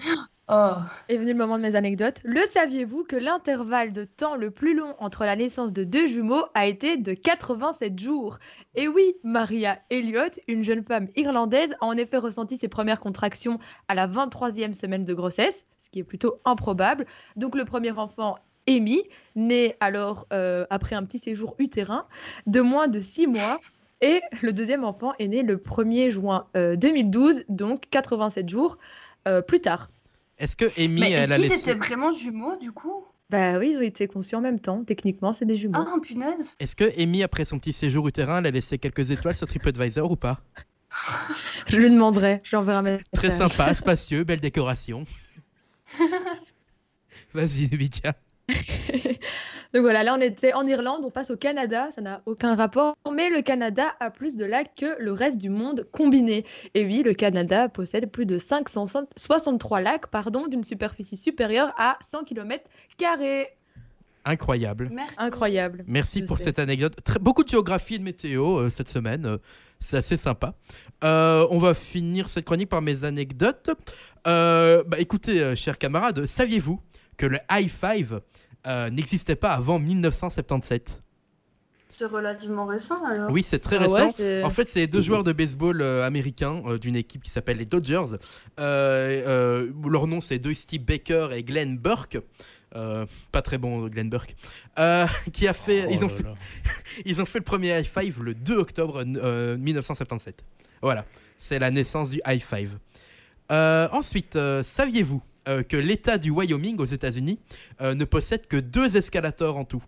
[0.52, 0.74] Oh.
[1.08, 2.18] est venu le moment de mes anecdotes.
[2.24, 6.42] Le saviez-vous que l'intervalle de temps le plus long entre la naissance de deux jumeaux
[6.54, 8.40] a été de 87 jours?
[8.74, 13.60] Et oui, Maria Elliott, une jeune femme irlandaise, a en effet ressenti ses premières contractions
[13.86, 17.06] à la 23e semaine de grossesse, ce qui est plutôt improbable.
[17.36, 19.04] Donc le premier enfant, Amy,
[19.36, 22.06] né alors euh, après un petit séjour utérin
[22.48, 23.60] de moins de 6 mois.
[24.02, 28.78] Et le deuxième enfant est né le 1er juin euh, 2012, donc 87 jours
[29.28, 29.90] euh, plus tard.
[30.38, 31.70] Est-ce que Amy, Mais elle est-ce a qu'ils laissé...
[31.70, 33.04] étaient vraiment jumeaux du coup?
[33.28, 34.82] Bah oui, ils ont été conçus en même temps.
[34.84, 35.78] Techniquement, c'est des jumeaux.
[35.78, 36.54] Ah, punaise.
[36.58, 40.10] Est-ce que Amy, après son petit séjour utérin, elle a laissé quelques étoiles sur TripAdvisor
[40.10, 40.40] ou pas?
[41.68, 43.04] Je lui demanderai, je lui enverrai un message.
[43.12, 45.04] Très sympa, spacieux, belle décoration.
[47.34, 48.14] Vas-y, Nvidia.
[49.72, 52.96] Donc voilà, là on était en Irlande, on passe au Canada, ça n'a aucun rapport,
[53.14, 56.44] mais le Canada a plus de lacs que le reste du monde combiné.
[56.74, 62.24] Et oui, le Canada possède plus de 563 lacs, pardon, d'une superficie supérieure à 100
[62.24, 62.64] km
[62.98, 63.46] carrés.
[64.24, 64.90] Incroyable.
[64.92, 65.16] Merci.
[65.18, 65.84] Incroyable.
[65.86, 66.44] Merci Je pour sais.
[66.44, 66.94] cette anecdote.
[67.04, 69.24] Très- beaucoup de géographie et de météo euh, cette semaine.
[69.26, 69.38] euh,
[69.82, 70.52] c'est assez sympa.
[71.04, 73.70] Euh, on va finir cette chronique par mes anecdotes.
[74.26, 76.78] Euh, bah, écoutez, euh, chers camarades, saviez-vous
[77.20, 78.22] que le high five
[78.66, 81.02] euh, n'existait pas avant 1977
[81.94, 83.30] C'est relativement récent alors.
[83.30, 84.06] Oui, c'est très Ah récent.
[84.42, 87.66] En fait, c'est deux joueurs de baseball euh, américains euh, d'une équipe qui s'appelle les
[87.66, 88.16] Dodgers.
[88.58, 92.18] Euh, euh, leur nom, c'est Dusty Baker et Glenn Burke.
[92.74, 94.34] Euh, pas très bon, Glenn Burke.
[94.78, 96.24] Euh, qui a fait, ils, ont Oh fait
[97.04, 100.42] ils ont fait le premier high five le 2 octobre euh, 1977.
[100.80, 101.04] Voilà,
[101.36, 102.78] c'est la naissance du high five.
[103.50, 105.20] Euh, ensuite, euh, saviez-vous
[105.50, 107.38] euh, que l'État du Wyoming aux États-Unis
[107.82, 109.82] euh, ne possède que deux escalators en tout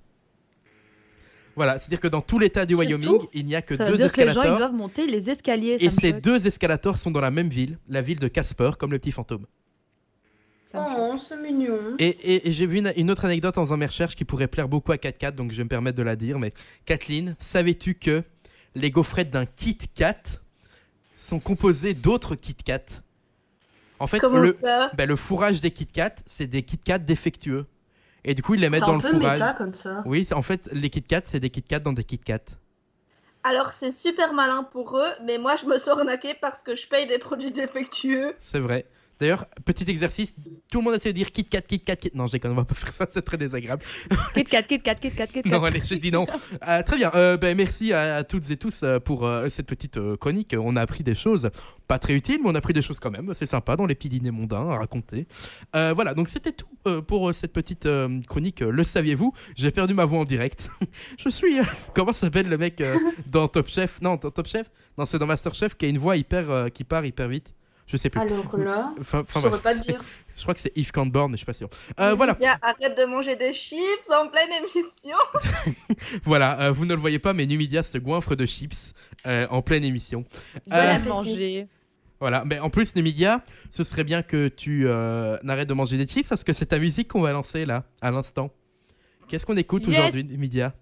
[1.56, 3.92] Voilà, c'est-à-dire que dans tout l'État du Wyoming, tout il n'y a que Ça veut
[3.92, 4.58] deux dire que les gens ils escalators.
[4.58, 5.76] doivent monter les escaliers.
[5.80, 8.72] Et me ces choque, deux escalators sont dans la même ville, la ville de Casper,
[8.78, 9.46] comme le petit fantôme.
[10.74, 11.96] Oh, c'est mignon.
[11.98, 14.48] Et, et- et j'ai vu une, une autre anecdote en faisant mes recherches qui pourrait
[14.48, 16.38] plaire beaucoup à 4 donc je vais me permettre de la dire.
[16.38, 16.54] Mais
[16.86, 18.22] Kathleen, savais-tu que
[18.74, 20.22] les gaufrettes d'un Kit Kat
[21.18, 22.80] sont composées d'autres Kit Kat?
[24.02, 26.98] En fait, Comment le, ça ben, le fourrage des Kit Kat, c'est des Kit Kat
[26.98, 27.66] défectueux.
[28.24, 29.40] Et du coup, ils les C'est mettent un dans le peu fourrage.
[29.40, 30.02] méta comme ça.
[30.06, 32.40] Oui, c'est- en fait, les Kit Kat, c'est des Kit Kat dans des Kit Kat.
[33.44, 36.86] Alors c'est super malin pour eux, mais moi je me sors arnaquer parce que je
[36.86, 38.34] paye des produits défectueux.
[38.38, 38.86] C'est vrai.
[39.22, 40.34] D'ailleurs, petit exercice,
[40.68, 42.10] tout le monde essaie de dire Kit Kat, Kit Kat, Kit.
[42.12, 43.84] Non, je déconne, on va pas faire ça, c'est très désagréable.
[44.34, 45.48] Kit Kat, Kit Kat, Kit Kat, Kit Kat.
[45.48, 46.26] Non, allez, je dis non.
[46.68, 47.10] Euh, très bien.
[47.14, 50.54] Euh, ben, merci à, à toutes et tous euh, pour euh, cette petite chronique.
[50.58, 51.50] On a appris des choses,
[51.88, 53.32] pas très utiles, mais on a appris des choses quand même.
[53.34, 55.26] C'est sympa dans les petits dîners mondains à raconter.
[55.72, 56.66] Voilà, donc c'était tout
[57.06, 57.88] pour cette petite
[58.26, 58.60] chronique.
[58.60, 59.32] le saviez-vous?
[59.56, 60.68] J'ai perdu ma voix en direct.
[61.18, 61.56] je suis.
[61.94, 62.82] comment s'appelle le mec
[63.26, 64.00] dans Top Chef?
[64.00, 64.70] Non, dans Top Chef?
[64.98, 67.54] Non, c'est dans Master Chef qui a une voix hyper qui part hyper vite.
[67.86, 68.20] Je sais plus.
[68.20, 70.00] Alors là, Enfin, enfin, je pourrais pas dire.
[70.34, 71.68] Je crois que c'est Yves Cantborn, mais je suis pas sûr.
[72.00, 72.32] Euh, voilà.
[72.32, 75.16] Lydia, arrête de manger des chips en pleine émission.
[76.24, 78.94] Voilà, euh, vous ne le voyez pas, mais Numidia se goinfre de chips
[79.26, 80.24] euh, en pleine émission.
[80.66, 81.68] J'ai Euh, à manger.
[82.18, 86.06] Voilà, mais en plus, Numidia, ce serait bien que tu euh, n'arrêtes de manger des
[86.06, 88.50] chips parce que c'est ta musique qu'on va lancer là, à l'instant.
[89.28, 89.98] Qu'est-ce qu'on écoute Yes.
[89.98, 90.72] aujourd'hui, Numidia?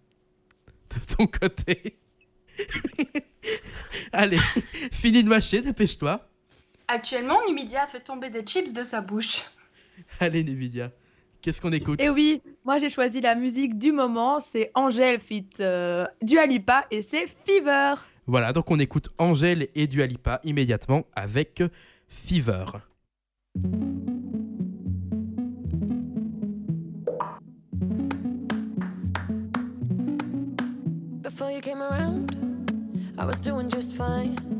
[0.94, 1.98] De ton côté.
[4.12, 4.38] Allez,
[4.92, 6.24] fini de mâcher, dépêche-toi.
[6.92, 9.44] Actuellement, Numidia a fait tomber des chips de sa bouche.
[10.20, 10.90] Allez, Numidia,
[11.40, 12.00] qu'est-ce qu'on écoute?
[12.00, 16.87] Et oui, moi j'ai choisi la musique du moment, c'est Angèle fit euh, Dua Lipa
[16.90, 17.94] et c'est Fever.
[18.26, 21.62] Voilà, donc on écoute Angèle et Dua Lipa immédiatement avec
[22.09, 22.64] Fever.
[31.22, 32.33] Before you came around,
[33.16, 34.60] I was doing just fine.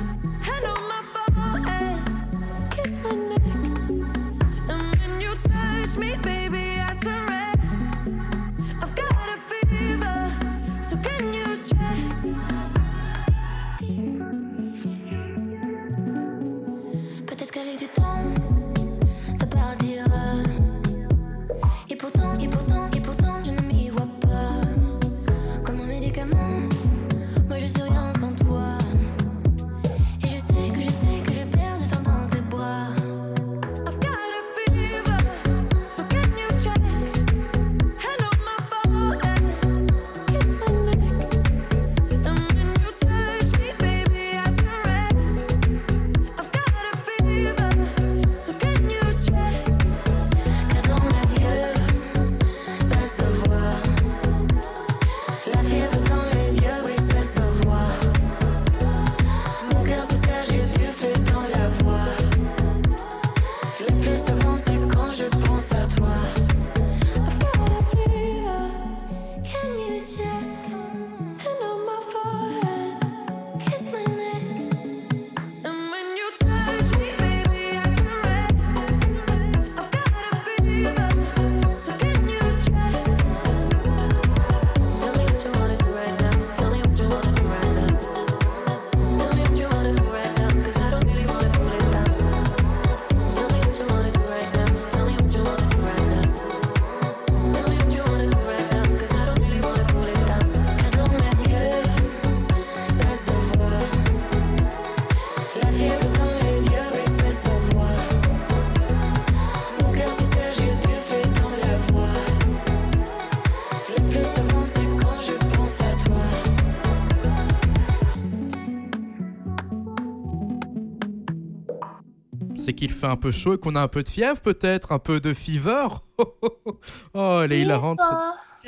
[123.01, 125.33] Fait un peu chaud et qu'on a un peu de fièvre, peut-être, un peu de
[125.33, 125.87] fever.
[127.13, 127.99] oh, elle est hilarante.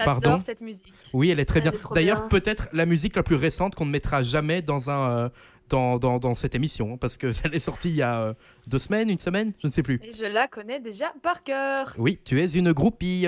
[0.03, 0.91] Pardon J'adore cette musique.
[1.13, 1.79] Oui, elle est très Elle bien.
[1.93, 5.29] D'ailleurs, peut-être la musique la plus récente qu'on ne mettra jamais dans un euh,
[5.69, 8.33] dans, dans, dans cette émission, hein, parce que elle est sortie il y a euh,
[8.67, 9.99] deux semaines, une semaine, je ne sais plus.
[10.03, 11.93] Et je la connais déjà par cœur.
[11.97, 13.27] Oui, tu es une groupie.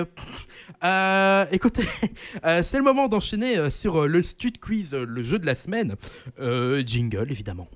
[0.84, 1.88] Euh, écoutez,
[2.46, 5.46] euh, c'est le moment d'enchaîner euh, sur euh, le Stud Quiz, euh, le jeu de
[5.46, 5.96] la semaine.
[6.40, 7.68] Euh, jingle, évidemment.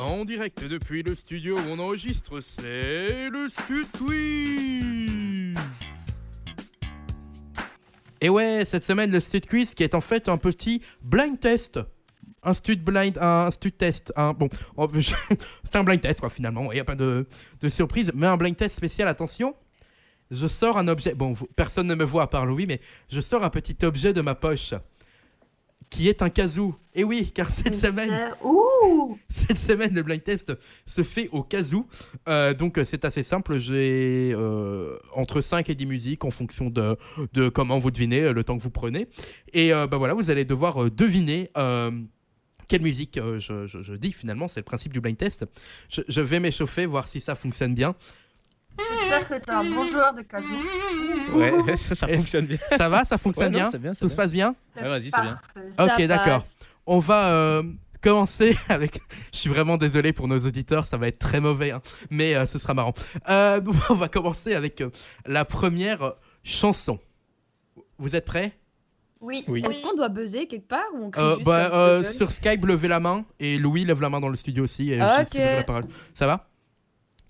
[0.00, 5.56] En direct depuis le studio où on enregistre, c'est le Stud Quiz.
[8.20, 11.78] Et ouais, cette semaine, le Stud Quiz qui est en fait un petit blind test.
[12.44, 14.12] Un stud blind, un stud test.
[14.16, 16.72] Un, bon, on- c'est un blind test quoi finalement.
[16.72, 17.28] Il n'y a pas de,
[17.60, 19.06] de surprise, mais un blind test spécial.
[19.06, 19.54] Attention,
[20.32, 21.14] je sors un objet.
[21.14, 24.12] Bon, vous- personne ne me voit à part Louis, mais je sors un petit objet
[24.12, 24.74] de ma poche
[25.90, 26.74] qui est un kazoo.
[26.94, 28.10] Et oui, car cette semaine.
[28.44, 30.52] Ouh cette semaine, le blind test
[30.86, 31.86] se fait au kazoo.
[32.28, 33.58] Euh, donc, euh, c'est assez simple.
[33.58, 36.96] J'ai euh, entre 5 et 10 musiques en fonction de,
[37.32, 39.08] de comment vous devinez euh, le temps que vous prenez.
[39.52, 41.50] Et euh, bah voilà, vous allez devoir deviner.
[42.68, 45.44] quelle musique je, je- je dis finalement, c'est le principe du blind test.
[45.90, 47.94] Je, je vais m'échauffer, voir si ça fonctionne bien.
[48.78, 50.46] J'espère que t'es un bon joueur de kazoo.
[51.34, 52.58] Ouais, ça, ça fonctionne bien.
[52.76, 55.20] Ça va, ça fonctionne Ouais, non, bien bien, Tout se passe bien Ouais, vas-y, c'est
[55.20, 55.38] bien.
[55.78, 56.44] Ok, d'accord.
[56.86, 57.62] On va euh,
[58.02, 59.00] commencer avec.
[59.32, 61.80] Je suis vraiment désolé pour nos auditeurs, ça va être très mauvais, hein,
[62.10, 62.94] mais euh, ce sera marrant.
[63.28, 64.90] Euh, on va commencer avec euh,
[65.26, 66.98] la première chanson.
[67.98, 68.52] Vous êtes prêts?
[69.20, 69.44] Oui.
[69.46, 69.62] Oui.
[69.64, 72.64] Est-ce qu'on doit buzzer quelque part ou on crie Euh, juste bah, euh, Sur Skype,
[72.66, 75.20] levez la main et Louis lève la main dans le studio aussi et je Ok.
[75.20, 75.84] distribuerai la parole.
[76.14, 76.48] Ça va?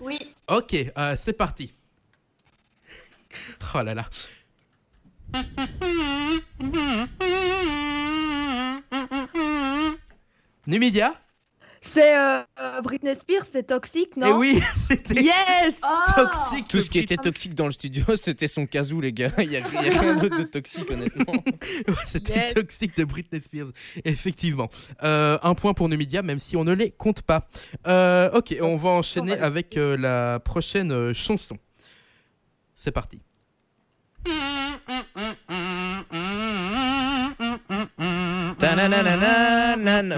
[0.02, 0.18] Oui.
[0.48, 1.72] Ok, euh, c'est parti.
[3.74, 4.04] Oh là là.
[10.66, 11.21] Numidia?
[11.84, 16.68] C'est euh, euh, Britney Spears, c'est toxique, non Eh oui, c'était Yes Oh toxique.
[16.68, 19.32] Tout ce qui était toxique dans le studio, c'était son casou, les gars.
[19.38, 21.32] Il n'y a, il y a rien d'autre de toxique, honnêtement.
[21.88, 22.54] Ouais, C'était Yes.
[22.54, 23.68] toxique de Britney Spears,
[24.04, 24.68] effectivement.
[25.02, 27.46] Euh, un point pour Numidia, même si on ne les compte pas.
[27.86, 31.56] Euh, ok, on va enchaîner va avec euh, la prochaine euh, chanson.
[32.74, 33.20] C'est parti.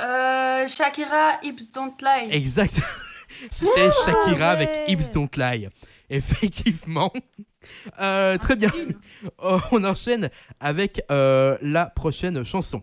[0.00, 2.28] Euh, Shakira, Hips Don't Lie.
[2.32, 2.74] exact.
[3.50, 4.70] C'était Shakira avec.
[4.88, 5.68] Hips Don't Lie.
[6.10, 7.12] Effectivement.
[8.00, 8.70] Euh, très bien.
[9.72, 12.82] On enchaîne avec euh, la prochaine chanson.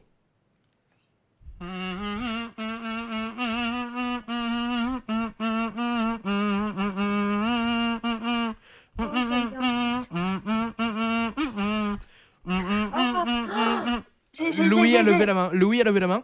[14.91, 15.49] Louis a levé la main.
[15.53, 16.23] Louis a levé la main.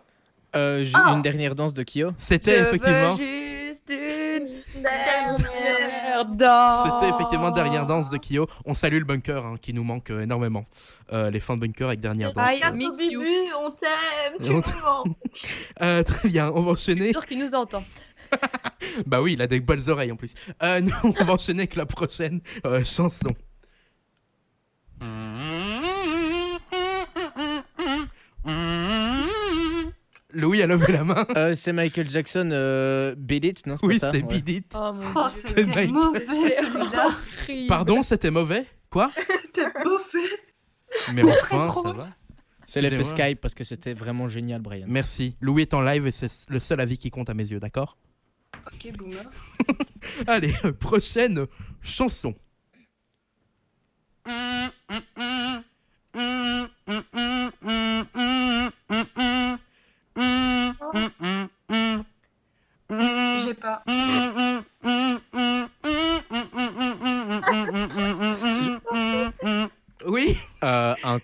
[0.56, 1.12] Euh, Ah.
[1.16, 2.12] Une dernière danse de Kyo.
[2.18, 3.16] C'était effectivement.
[3.16, 6.88] veux juste une dernière danse.
[7.00, 8.48] C'était effectivement Dernière Danse de Kyo.
[8.66, 10.66] On salue le bunker hein, qui nous manque euh, énormément.
[11.12, 12.48] Euh, les fans de bunker avec Dernière Danse.
[12.48, 13.22] Aïe, Euh, miss you.
[13.62, 15.18] On t'aime, tu On nous manques.
[15.82, 17.12] euh, très bien, on va enchaîner.
[17.12, 17.84] sûr qu'il nous entend.
[19.06, 20.34] Bah oui, il a des belles oreilles en plus.
[20.64, 23.30] Euh, nous, on va enchaîner avec la prochaine euh, chanson.
[30.38, 31.26] Louis a levé la main.
[31.36, 34.40] Euh, c'est Michael Jackson, euh, Beat It, non Oui, pas ça c'est Ouais.
[34.40, 34.74] Beat It.
[34.76, 35.30] Oh mon Oh,
[35.92, 37.68] mauvais celui-là.
[37.68, 39.12] Pardon, c'était mauvais Quoi
[39.54, 40.30] T'es mauvais.
[41.14, 42.10] Mais enfin, ça va.
[42.66, 43.04] C'est l'effet.
[43.04, 44.86] Skype parce que c'était vraiment génial, Brian.
[44.88, 45.36] Merci.
[45.42, 47.98] Louis est en live et c'est le seul avis qui compte à mes yeux, d'accord
[48.68, 49.24] Ok, boomer.
[50.28, 51.48] Allez, euh, prochaine
[51.82, 52.36] chanson.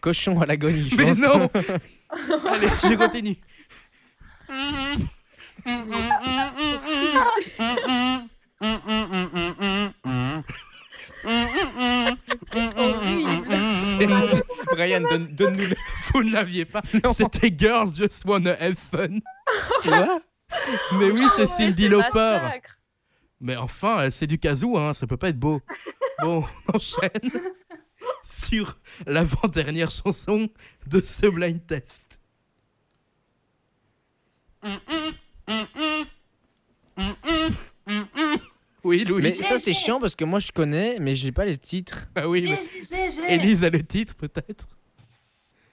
[0.03, 1.19] Cochon à l'agonie, Mais pense.
[1.19, 1.49] non
[2.51, 3.37] Allez, je continue.
[14.71, 15.75] Brian, donne- donne-nous le.
[16.13, 16.81] Vous ne l'aviez pas.
[17.17, 19.19] C'était Girls Just Wanna Have Fun.
[19.81, 20.19] Quoi?
[20.99, 22.39] Mais oui, c'est Cindy C'est Lauper.
[23.41, 25.61] Mais enfin, c'est du kazoo, hein, ça peut pas être beau.
[26.21, 27.09] Bon, on enchaîne
[28.33, 30.49] sur l'avant-dernière chanson
[30.87, 32.19] de ce blind test.
[38.83, 39.21] Oui, Louis.
[39.21, 42.07] Mais ça, c'est chiant parce que moi je connais, mais j'ai pas les titres.
[42.15, 43.33] Ah oui, J'ai.
[43.33, 44.67] Élise a le titre peut-être.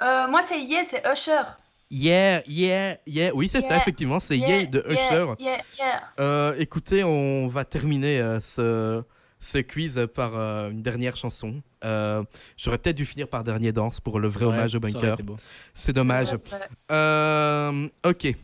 [0.02, 1.42] Euh, moi, c'est Yeah, c'est Usher.
[1.90, 3.32] Yeah, yeah, yeah.
[3.34, 4.20] Oui, c'est ça, Yeah, effectivement.
[4.20, 5.34] C'est Yeah, de Usher.
[5.38, 6.02] Yeah, yeah, yeah.
[6.20, 9.02] Euh, écoutez, on va terminer euh, ce,
[9.40, 11.62] ce quiz par euh, une dernière chanson.
[11.84, 12.22] Euh,
[12.56, 15.16] J'aurais peut-être dû finir par Dernier Danse pour le vrai Ouais, hommage au bunker.
[15.74, 16.32] C'est dommage.
[16.32, 16.38] Ouais.
[16.92, 18.34] Euh, ok.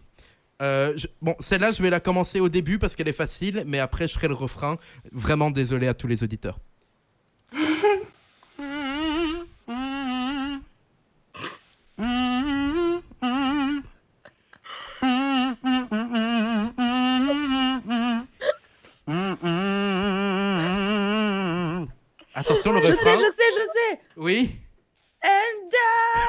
[0.62, 3.78] Euh, je- bon, celle-là, je vais la commencer au début parce qu'elle est facile, mais
[3.78, 4.78] après, je ferai le refrain.
[5.12, 6.58] Vraiment désolé à tous les auditeurs.
[24.16, 24.56] Oui,
[25.22, 25.70] And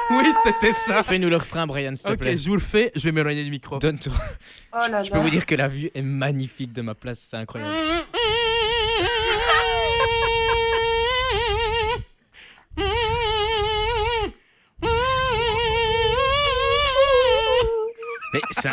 [0.17, 1.03] oui, c'était ça.
[1.03, 2.37] Fais-nous le refrain, Brian, s'il te Ok, plaît.
[2.37, 2.91] je vous le fais.
[2.95, 3.77] Je vais m'éloigner du micro.
[3.79, 4.13] Donne-toi.
[4.73, 7.37] Oh là Je peux vous dire que la vue est magnifique de ma place, c'est
[7.37, 7.71] incroyable.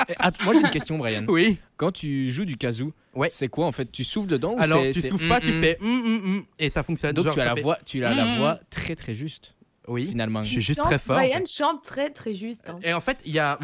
[0.09, 1.25] Mais Att- moi j'ai une question, Brian.
[1.29, 1.59] Oui.
[1.77, 3.29] Quand tu joues du kazoo, Ouais.
[3.31, 3.91] c'est quoi en fait?
[3.91, 5.61] Tu souffles dedans ou Alors, c'est- tu souffles pas, tu mm, mm.
[5.61, 7.13] fais hum, hum, hum, et ça fonctionne.
[7.13, 9.55] Donc Genre, tu as la fait- voix, tu as la voix très très juste
[9.89, 10.07] Oui.
[10.09, 10.43] finalement.
[10.43, 11.17] Je suis juste Chante- très fort.
[11.17, 11.47] en Brian fait.
[11.53, 12.69] chante très très juste.
[12.69, 12.79] hein.
[12.83, 13.59] Et en fait, il y a.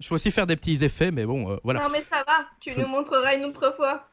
[0.00, 1.80] Je peux aussi faire des petits effets, mais bon, euh, voilà.
[1.80, 4.08] Non, mais ça va, tu Faut- nous montreras une autre fois.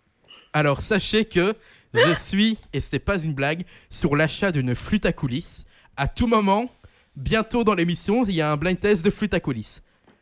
[0.53, 1.53] Alors, sachez que
[1.93, 5.65] je suis, et ce n'est pas une blague, sur l'achat d'une flûte à coulisses.
[5.97, 6.69] À tout moment,
[7.15, 9.81] bientôt dans l'émission, il y a un blind test de flûte à coulisses.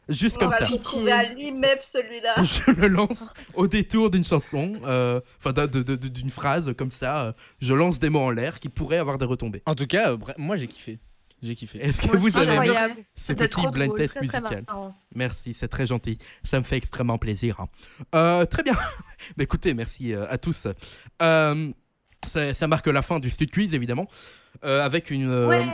[0.09, 0.65] Juste On comme va ça.
[1.85, 2.35] celui-là.
[2.43, 7.25] Je le lance au détour d'une chanson, euh, enfin d'une phrase comme ça.
[7.27, 9.61] euh, je lance des mots en l'air qui pourraient avoir des retombées.
[9.65, 10.99] En tout cas, euh, moi j'ai kiffé.
[11.41, 11.79] J'ai kiffé.
[11.79, 14.65] Est-ce que Moi vous avez aimé ce petit trop blind test musical?
[15.15, 16.17] Merci, c'est très gentil.
[16.43, 17.59] Ça me fait extrêmement plaisir.
[17.61, 17.67] hein.
[18.15, 18.73] Euh, très bien.
[19.37, 20.67] Bah, écoutez, merci euh, à tous.
[21.21, 21.71] Euh,
[22.25, 24.07] ça, ça marque la fin du Stud Quiz, évidemment.
[24.65, 25.65] Euh, avec une, euh, Ouais.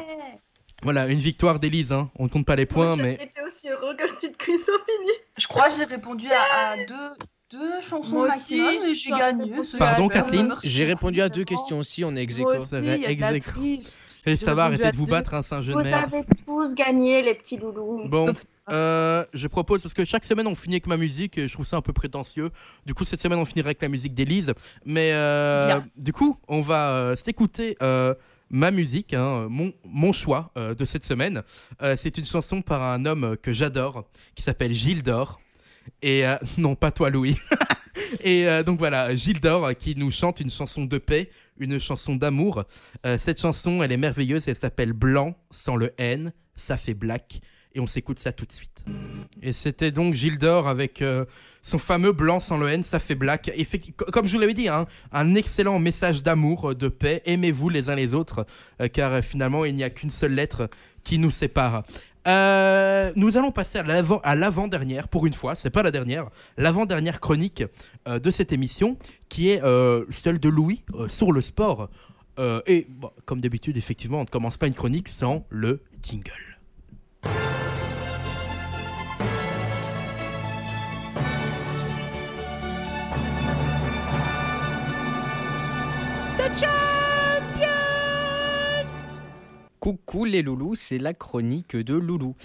[0.84, 1.92] Voilà, une victoire d'Élise.
[1.92, 2.10] hein.
[2.20, 4.04] On ne compte pas les points, mais J'étais aussi heureux que
[4.38, 5.12] quiz soit fini.
[5.38, 9.10] Je crois que j'ai répondu à, à deux, deux chansons Moi aussi, maximum et j'ai
[9.12, 9.52] gagné.
[9.80, 10.08] Pardon.
[10.08, 10.54] Kathleen.
[10.64, 12.56] J'ai répondu à deux questions aussi, on est ex aequo.
[12.56, 13.86] Aussi, y a de la triche.
[14.28, 15.12] Et ça va, arrêtez de vous deux.
[15.12, 16.12] battre, un saint jeu de Vous merde.
[16.12, 18.08] avez tous gagné, les petits loulous.
[18.10, 18.34] Bon,
[18.72, 21.66] euh, je propose, parce que chaque semaine on finit avec ma musique, et je trouve
[21.68, 22.50] ça un peu prétentieux.
[22.88, 24.52] Du coup, cette semaine on finira avec la musique d'Élise.
[24.84, 28.16] Mais euh, du coup, on va euh, s'écouter euh,
[28.50, 31.44] ma musique, hein, mon, choix euh, de cette semaine.
[31.82, 35.40] Euh, C'est une chanson par un homme que j'adore, qui s'appelle Gilles d'Or.
[36.02, 37.38] Et euh, non, pas toi, Louis.
[38.24, 42.64] Et donc voilà, Gilles d'Or qui nous chante une chanson de paix, une chanson d'amour.
[43.18, 47.42] Cette chanson, elle est merveilleuse, elle s'appelle Blanc sans le N, ça fait black.
[47.76, 48.84] Et on s'écoute ça tout de suite.
[49.42, 51.26] Et c'était donc Gilles d'Or avec euh,
[51.62, 53.52] son fameux Blanc sans le N, ça fait black.
[53.54, 53.82] Et fait-
[54.14, 57.22] comme je vous l'avais dit, hein, un excellent message d'amour, euh, de paix.
[57.26, 58.46] Aimez-vous les uns les autres,
[58.82, 60.70] euh, car finalement, il n'y a qu'une seule lettre
[61.04, 61.84] qui nous sépare.
[62.26, 67.20] Nous allons passer à l'avant à l'avant-dernière pour une fois, c'est pas la dernière, l'avant-dernière
[67.20, 67.64] chronique
[68.08, 68.98] de cette émission
[69.30, 69.62] qui est
[70.10, 71.88] celle de Louis sur le sport.
[72.66, 72.88] Et
[73.26, 76.32] comme d'habitude, effectivement, on ne commence pas une chronique sans le jingle.
[89.80, 92.36] Coucou les loulous, c'est la chronique de Loulou.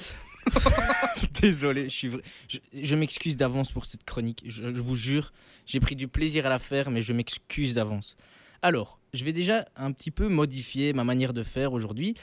[1.41, 4.43] Désolé, je suis vrai- je, je m'excuse d'avance pour cette chronique.
[4.45, 5.33] Je, je vous jure,
[5.65, 8.17] j'ai pris du plaisir à la faire, mais je m'excuse d'avance.
[8.63, 12.15] Alors, je vais déjà un petit peu modifier ma manière de faire aujourd'hui.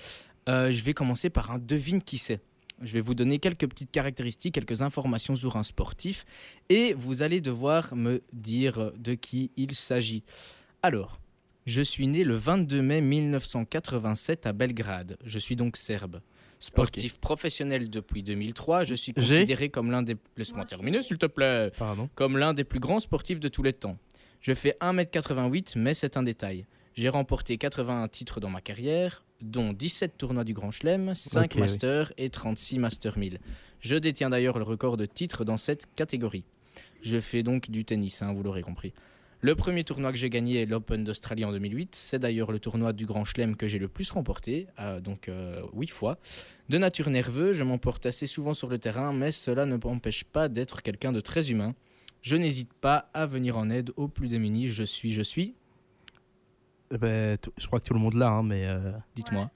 [0.49, 2.39] Euh, je vais commencer par un devine qui c'est.
[2.83, 6.25] Je vais vous donner quelques petites caractéristiques, quelques informations sur un sportif,
[6.69, 10.21] et vous allez devoir me dire de qui il s'agit.
[10.83, 11.19] Alors,
[11.68, 15.18] je suis né le 22 mai 1987 à Belgrade.
[15.26, 16.22] Je suis donc serbe.
[16.59, 20.15] Sportif professionnel depuis 2003, je suis considéré comme l'un des...
[20.38, 21.70] Laisse-moi terminer s'il te plaît.
[21.78, 22.09] Pardon.
[22.15, 23.97] Comme l'un des plus grands sportifs de tous les temps.
[24.39, 26.65] Je fais 1m88, mais c'est un détail.
[26.93, 31.51] J'ai remporté 81 titres dans ma carrière, dont 17 tournois du Grand Chelem, 5 Ok,
[31.55, 31.61] oui.
[31.61, 33.39] Masters et 36 Master 1000.
[33.82, 36.45] Je détiens d'ailleurs le record de titres dans cette catégorie.
[37.01, 38.93] Je fais donc du tennis, hein, vous l'aurez compris.
[39.41, 41.93] Le premier tournoi que j'ai gagné est l'Open d'Australie en 2008.
[41.95, 45.29] C'est d'ailleurs le tournoi du Grand Chelem que j'ai le plus remporté, euh, donc
[45.73, 46.17] 8 fois.
[46.69, 50.47] De nature nerveux, je m'emporte assez souvent sur le terrain, mais cela ne m'empêche pas
[50.49, 51.75] d'être quelqu'un de très humain.
[52.23, 54.69] Je n'hésite pas à venir en aide aux plus démunis.
[54.69, 55.53] Je suis, je suis.
[56.91, 59.51] Eh ben, je crois que tout le monde l'a, hein, mais euh, Dites-moi.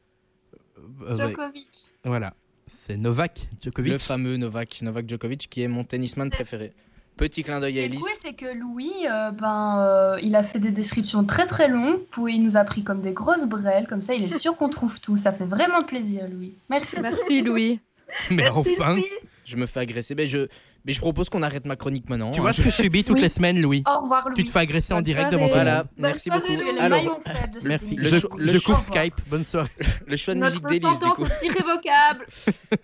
[1.02, 1.70] euh, ouais, Djokovic.
[2.04, 2.34] voilà.
[2.68, 3.92] C'est Novak Djokovic.
[3.94, 6.72] Le fameux Novak, Novak Djokovic, qui est mon tennisman préféré.
[7.18, 8.00] Petit clin d'œil à Elise.
[8.00, 12.00] cool, c'est que Louis, euh, ben, euh, il a fait des descriptions très très longues,
[12.10, 14.70] puis il nous a pris comme des grosses brelles, comme ça il est sûr qu'on
[14.70, 15.18] trouve tout.
[15.18, 16.54] Ça fait vraiment plaisir, Louis.
[16.70, 17.00] Merci.
[17.00, 17.80] Merci Louis.
[18.32, 19.06] Mais Merci, enfin, Louis.
[19.46, 20.16] Je me fais agresser.
[20.16, 20.48] Mais je,
[20.86, 22.32] mais je propose qu'on arrête ma chronique maintenant.
[22.32, 22.44] tu hein.
[22.44, 23.22] vois ce que je subis toutes Oui.
[23.24, 23.84] les semaines, Louis.
[23.88, 24.36] Au revoir, Louis.
[24.36, 25.36] Tu te fais agresser en direct soirée.
[25.38, 25.88] devant tout le Voilà, monde.
[25.98, 26.52] merci beaucoup.
[26.80, 27.20] Alors,
[27.64, 27.96] Merci.
[27.98, 29.16] Le Je, cho- le je cho- coupe Skype.
[29.28, 29.70] Bonne soirée.
[30.08, 31.26] le choix de Notre musique d'Elise, du coup.
[31.26, 32.26] est irrévocable.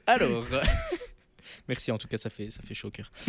[0.05, 0.43] Alors,
[1.67, 3.11] merci en tout cas, ça fait, ça fait chaud au cœur.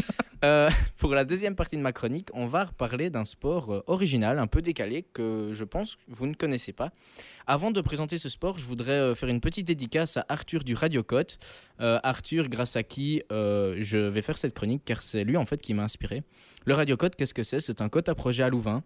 [0.44, 4.38] Euh, pour la deuxième partie de ma chronique, on va reparler d'un sport euh, original,
[4.38, 6.92] un peu décalé, que je pense que vous ne connaissez pas.
[7.48, 10.74] Avant de présenter ce sport, je voudrais euh, faire une petite dédicace à Arthur du
[10.74, 11.40] Radio Cote.
[11.80, 15.60] Euh, Arthur, grâce à qui je vais faire cette chronique, car c'est lui en fait
[15.60, 16.22] qui m'a inspiré.
[16.66, 17.58] Le Radio Cote, qu'est-ce que c'est?
[17.58, 18.84] C'est un cote à projet à Louvain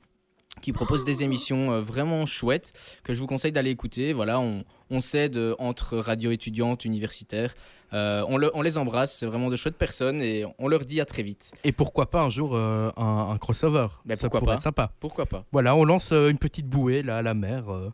[0.60, 2.72] qui propose des émissions euh, vraiment chouettes
[3.02, 4.12] que je vous conseille d'aller écouter.
[4.12, 7.54] Voilà, on, on s'aide euh, entre radio étudiantes, universitaires.
[7.94, 11.00] Euh, on, le- on les embrasse, c'est vraiment de chouettes personnes et on leur dit
[11.00, 11.52] à très vite.
[11.64, 14.56] Et pourquoi pas un jour euh, un, un crossover Ben, Ça pourquoi pourrait pas.
[14.56, 14.92] être sympa.
[15.00, 17.90] Pourquoi pas Voilà, on lance euh, une petite bouée là à la mer euh,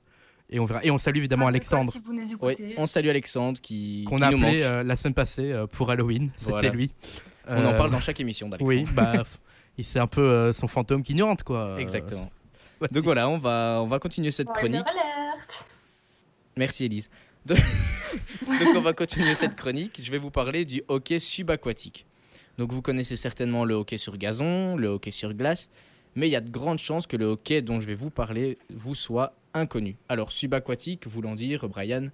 [0.51, 0.85] et on verra.
[0.85, 4.23] Et on salue évidemment Ah, Alexandre Si vous nous Oui, on salue Alexandre qui, qu'on
[4.23, 6.31] a nous appelé euh, la semaine passée euh, pour Halloween.
[6.37, 6.69] C'était Voilà.
[6.71, 6.91] lui.
[7.49, 8.79] On en parle dans chaque émission d'Alexandre.
[8.87, 9.25] Oui, bah,
[9.83, 11.61] c'est un peu euh, son fantôme qui hante quoi.
[11.71, 12.31] Euh, Exactement.
[12.93, 14.87] Donc voilà, on va, on va continuer cette Spoiler chronique.
[16.57, 17.11] Merci Elise.
[17.47, 17.59] Donc,
[18.47, 20.01] donc on va continuer cette chronique.
[20.03, 22.05] Je vais vous parler du hockey subaquatique.
[22.59, 25.71] Donc vous connaissez certainement le hockey sur gazon, le hockey sur glace,
[26.15, 28.59] mais il y a de grandes chances que le hockey dont je vais vous parler
[28.71, 29.97] vous soit inconnu.
[30.09, 32.09] Alors subaquatique, voulant dire Brian,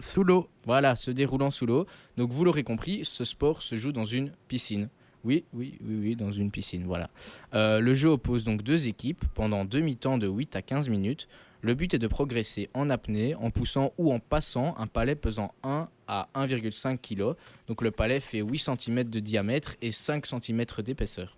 [0.00, 0.48] Sous l'eau.
[0.64, 1.86] voilà, se déroulant sous l'eau.
[2.16, 4.88] Donc vous l'aurez compris, ce sport se joue dans une piscine.
[5.26, 7.10] Oui, oui, oui, oui, dans une piscine, voilà.
[7.52, 11.26] Euh, le jeu oppose donc deux équipes pendant deux mi-temps de 8 à 15 minutes.
[11.62, 15.52] Le but est de progresser en apnée, en poussant ou en passant un palais pesant
[15.64, 17.36] 1 à 1,5 kg.
[17.66, 21.36] Donc le palais fait 8 cm de diamètre et 5 cm d'épaisseur.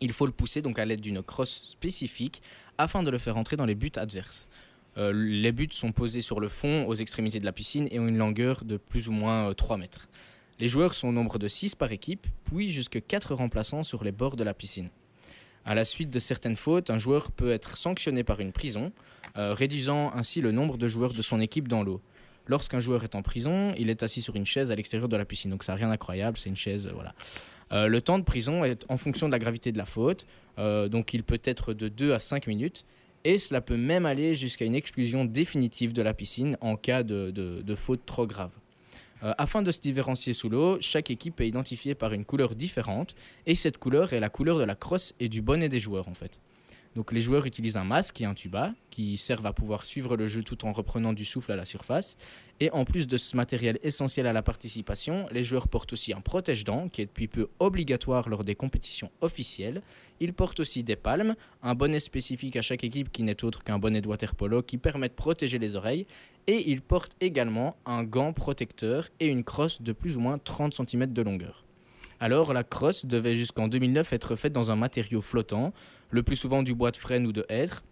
[0.00, 2.42] Il faut le pousser donc à l'aide d'une crosse spécifique
[2.76, 4.48] afin de le faire entrer dans les buts adverses.
[4.96, 8.08] Euh, les buts sont posés sur le fond aux extrémités de la piscine et ont
[8.08, 10.08] une longueur de plus ou moins euh, 3 mètres.
[10.60, 14.12] Les joueurs sont au nombre de 6 par équipe, puis jusque 4 remplaçants sur les
[14.12, 14.90] bords de la piscine.
[15.64, 18.92] À la suite de certaines fautes, un joueur peut être sanctionné par une prison,
[19.36, 22.00] euh, réduisant ainsi le nombre de joueurs de son équipe dans l'eau.
[22.46, 25.24] Lorsqu'un joueur est en prison, il est assis sur une chaise à l'extérieur de la
[25.24, 25.52] piscine.
[25.52, 27.14] Donc ça n'a rien d'incroyable, c'est une chaise, euh, voilà.
[27.72, 30.26] Euh, le temps de prison est en fonction de la gravité de la faute,
[30.58, 32.84] donc il peut être de 2 à 5 minutes,
[33.24, 37.74] et cela peut même aller jusqu'à une exclusion définitive de la piscine en cas de
[37.74, 38.50] faute trop grave.
[39.24, 43.14] Euh, afin de se différencier sous l'eau, chaque équipe est identifiée par une couleur différente,
[43.46, 46.14] et cette couleur est la couleur de la crosse et du bonnet des joueurs en
[46.14, 46.40] fait.
[46.94, 50.26] Donc les joueurs utilisent un masque et un tuba qui servent à pouvoir suivre le
[50.26, 52.16] jeu tout en reprenant du souffle à la surface.
[52.60, 56.20] Et en plus de ce matériel essentiel à la participation, les joueurs portent aussi un
[56.20, 59.80] protège-dents qui est depuis peu obligatoire lors des compétitions officielles.
[60.20, 63.78] Ils portent aussi des palmes, un bonnet spécifique à chaque équipe qui n'est autre qu'un
[63.78, 66.06] bonnet de water polo qui permet de protéger les oreilles.
[66.46, 70.74] Et ils portent également un gant protecteur et une crosse de plus ou moins 30
[70.74, 71.64] cm de longueur.
[72.22, 75.72] Alors la crosse devait jusqu'en 2009 être faite dans un matériau flottant,
[76.12, 77.82] le plus souvent du bois de frêne ou de hêtre,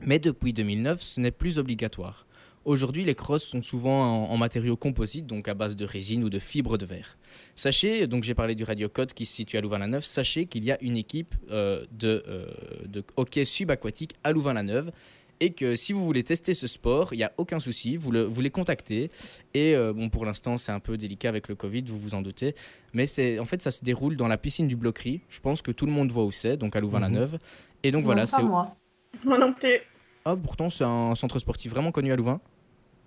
[0.00, 2.26] mais depuis 2009 ce n'est plus obligatoire.
[2.64, 6.38] Aujourd'hui, les crosses sont souvent en, matériaux composites, donc à base de résine ou de
[6.38, 7.16] fibres de verre.
[7.54, 10.72] Sachez, donc j'ai parlé du Radio Code qui se situe à Louvain-la-Neuve, sachez qu'il y
[10.72, 12.46] a une équipe euh, euh,
[12.84, 14.92] de hockey subaquatique à Louvain-la-Neuve
[15.40, 18.24] et que si vous voulez tester ce sport, il n'y a aucun souci, vous, le-
[18.24, 19.10] vous les contactez.
[19.54, 22.22] Et euh, bon, pour l'instant, c'est un peu délicat avec le Covid, vous vous en
[22.22, 22.54] doutez.
[22.92, 25.20] Mais c'est en fait, ça se déroule dans la piscine du Bloquerie.
[25.28, 27.38] Je pense que tout le monde voit où c'est, donc à Louvain-la-Neuve.
[27.82, 28.42] Et donc voilà, c'est.
[28.42, 28.76] moi.
[29.24, 29.78] Moi non plus.
[30.24, 32.40] Ah, pourtant, c'est un centre sportif vraiment connu à Louvain.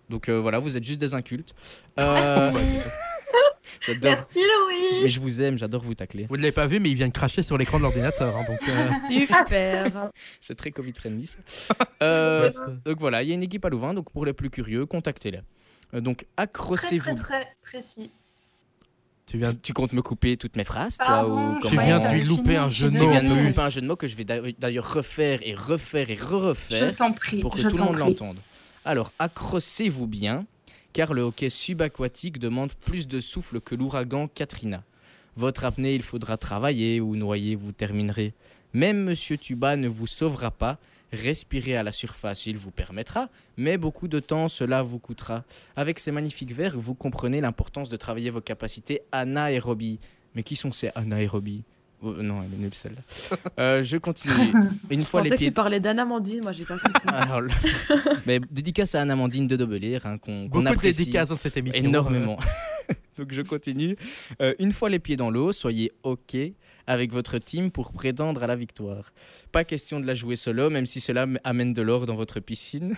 [0.09, 1.53] Donc euh, voilà, vous êtes juste des incultes.
[1.99, 2.51] Euh,
[3.79, 4.11] j'adore.
[4.11, 5.01] Merci Louis.
[5.03, 6.25] Mais je vous aime, j'adore vous tacler.
[6.29, 8.35] Vous ne l'avez pas vu, mais il vient de cracher sur l'écran de l'ordinateur.
[8.35, 10.09] hein, donc, euh, Super.
[10.41, 11.27] C'est très Covid-friendly.
[11.27, 11.37] ça.
[12.03, 12.49] Euh,
[12.83, 15.41] donc voilà, il y a une équipe à Louvain, donc pour les plus curieux, contactez-les.
[15.93, 17.13] Euh, donc Très accrochez-vous.
[17.13, 18.11] très très précis.
[19.27, 22.07] tu viens, Tu comptes me couper toutes mes phrases, toi ou je tu viens de
[22.15, 23.11] lui louper un je jeu de suis Tu mots.
[23.11, 23.47] viens de me plus.
[23.49, 26.95] couper un jeu de mots que je vais d'ailleurs- refaire et refaire et Je re-refaire
[26.95, 27.39] t'en prie.
[27.41, 28.37] pour que je tout le monde l'entende.
[28.83, 30.47] Alors, accrochez-vous bien,
[30.93, 34.83] car le hockey subaquatique demande plus de souffle que l'ouragan Katrina.
[35.37, 38.33] Votre apnée, il faudra travailler ou noyer, vous terminerez.
[38.73, 40.77] Même Monsieur Tuba ne vous sauvera pas.
[41.13, 45.43] Respirer à la surface, il vous permettra, mais beaucoup de temps cela vous coûtera.
[45.75, 49.99] Avec ces magnifiques vers, vous comprenez l'importance de travailler vos capacités anaérobie.
[50.35, 51.63] Mais qui sont ces anaérobies
[52.01, 53.01] Oh, Non, elle est nulle celle-là.
[53.59, 54.33] Euh, je continue.
[54.89, 57.01] Une Je fois les que pieds tu parlais d'Anamandine, moi j'ai pas compris.
[57.07, 57.43] alors,
[58.25, 61.83] mais dédicace à Anne Amandine de Dobelair, hein, qu'on de apprécie dédicaces dans cette émission.
[61.83, 62.37] énormément.
[63.17, 63.95] Donc je continue.
[64.41, 66.35] Euh, une fois les pieds dans l'eau, soyez OK
[66.87, 69.13] avec votre team pour prétendre à la victoire.
[69.51, 72.95] Pas question de la jouer solo, même si cela amène de l'or dans votre piscine.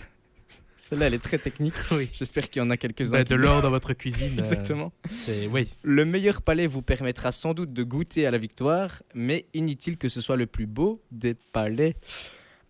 [0.90, 1.76] Celle-là, elle est très technique.
[1.92, 2.10] Oui.
[2.12, 3.20] J'espère qu'il y en a quelques-uns.
[3.20, 4.34] Bah, de l'or dans votre cuisine.
[4.38, 4.92] euh, Exactement.
[5.52, 5.70] oui.
[5.82, 10.10] Le meilleur palais vous permettra sans doute de goûter à la victoire, mais inutile que
[10.10, 11.96] ce soit le plus beau des palais.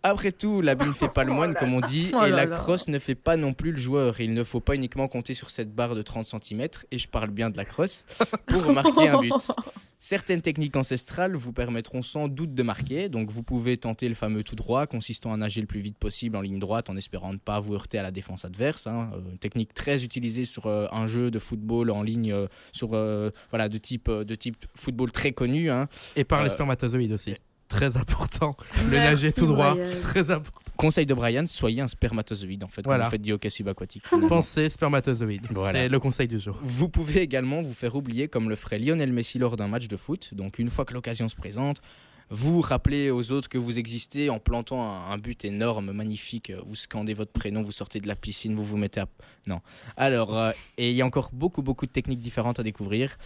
[0.06, 2.90] Après tout, l'habit ne fait pas le moine, comme on dit, Oh et la crosse
[2.90, 4.20] ne fait pas non plus le joueur.
[4.20, 7.30] Il ne faut pas uniquement compter sur cette barre de 30 cm, et je parle
[7.30, 8.06] bien de la crosse,
[8.48, 9.34] pour marquer un but.
[9.98, 14.44] Certaines techniques ancestrales vous permettront sans doute de marquer, donc vous pouvez tenter le fameux
[14.44, 17.38] tout droit, consistant à nager le plus vite possible en ligne droite en espérant ne
[17.38, 18.86] pas vous heurter à la défense adverse.
[18.86, 19.12] hein.
[19.14, 22.90] Euh, une technique très utilisée sur euh, un jeu de football en ligne, euh, sur
[22.92, 25.72] euh, voilà de type euh, de type football très connu.
[25.72, 25.88] hein.
[26.18, 27.36] Et par les spermatozoïdes aussi.
[27.68, 28.56] Très important.
[28.86, 29.74] Le Merci, nager tout droit.
[29.76, 30.02] Brian.
[30.02, 30.60] Très important.
[30.78, 33.04] Conseil de Brian, soyez un spermatozoïde en fait Voilà.
[33.04, 34.04] quand vous faites du hockey subaquatique.
[34.28, 35.48] Pensez spermatozoïdes.
[35.52, 35.80] Voilà.
[35.80, 36.60] C'est le conseil du jour.
[36.64, 39.98] Vous pouvez également vous faire oublier comme le ferait Lionel Messi lors d'un match de
[39.98, 40.34] foot.
[40.34, 41.82] Donc une fois que l'occasion se présente,
[42.30, 46.52] vous rappelez aux autres que vous existez en plantant un, un but énorme, magnifique.
[46.66, 49.08] Vous scandez votre prénom, vous sortez de la piscine, vous vous mettez à...
[49.48, 49.62] Non.
[49.98, 53.18] Alors, euh, et il y a encore beaucoup, beaucoup de techniques différentes à découvrir.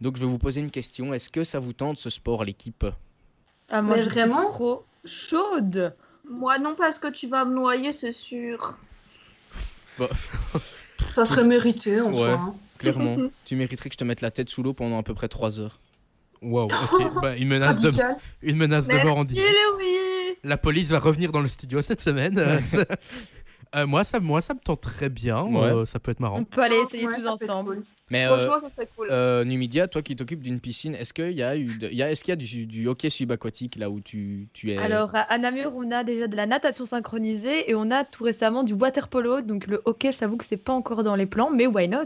[0.00, 1.12] Donc je vais vous poser une question.
[1.14, 2.84] Est-ce que ça vous tente ce sport, l'équipe?
[3.70, 5.94] Ah, moi, Mais je vraiment suis trop chaude.
[6.28, 8.76] Moi non, parce que tu vas me noyer, c'est sûr.
[11.14, 12.18] Ça serait mérité en Ouais.
[12.18, 12.32] soi.
[12.32, 12.54] hein.
[12.78, 15.28] Clairement, tu mériterais que je te mette la tête sous l'eau pendant à peu près
[15.28, 15.80] 3 heures.
[16.42, 17.20] Wow, ok.
[17.22, 17.90] Bah, une menace de,
[18.42, 19.54] une menace de mort en direct.
[20.44, 22.38] La police va revenir dans le studio cette semaine.
[23.74, 25.42] Euh, moi, ça, moi, ça me tente très bien.
[25.42, 25.58] Ouais.
[25.72, 26.38] Euh, ça peut être marrant.
[26.40, 27.74] On peut aller essayer Ouais, tous ensemble.
[27.76, 27.84] cool.
[28.10, 29.08] Mais euh, Franchement, ça serait cool.
[29.10, 32.10] Euh, Numidia, toi qui t'occupes d'une piscine, est-ce qu'il y a eu, de- y a,
[32.10, 34.76] est-ce qu'il y a du, du hockey subaquatique là où tu, tu es?
[34.78, 38.62] Alors, à Namur, on a déjà de la natation synchronisée et on a tout récemment
[38.62, 39.40] du water polo.
[39.40, 42.04] Donc, le hockey, j'avoue que c'est pas encore dans les plans, mais why not?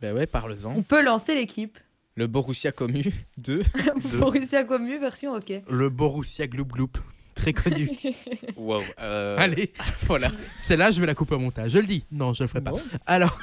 [0.00, 0.74] Ben ouais, parle-en.
[0.76, 1.76] On peut lancer l'équipe.
[2.14, 3.02] Le Borussia Commu
[3.38, 3.62] 2.
[3.62, 3.62] Deux.
[4.18, 5.64] Borussia Commu version hockey.
[5.68, 6.98] Le Borussia Gloop Gloop.
[7.42, 7.90] Très connu.
[8.56, 8.80] Wow.
[9.00, 9.72] euh, Allez,
[10.06, 10.30] voilà.
[10.58, 11.72] celle-là, je vais la couper au montage.
[11.72, 12.04] Je le dis.
[12.12, 12.70] Non, je le ferai pas.
[12.70, 13.36] Bon, Alors,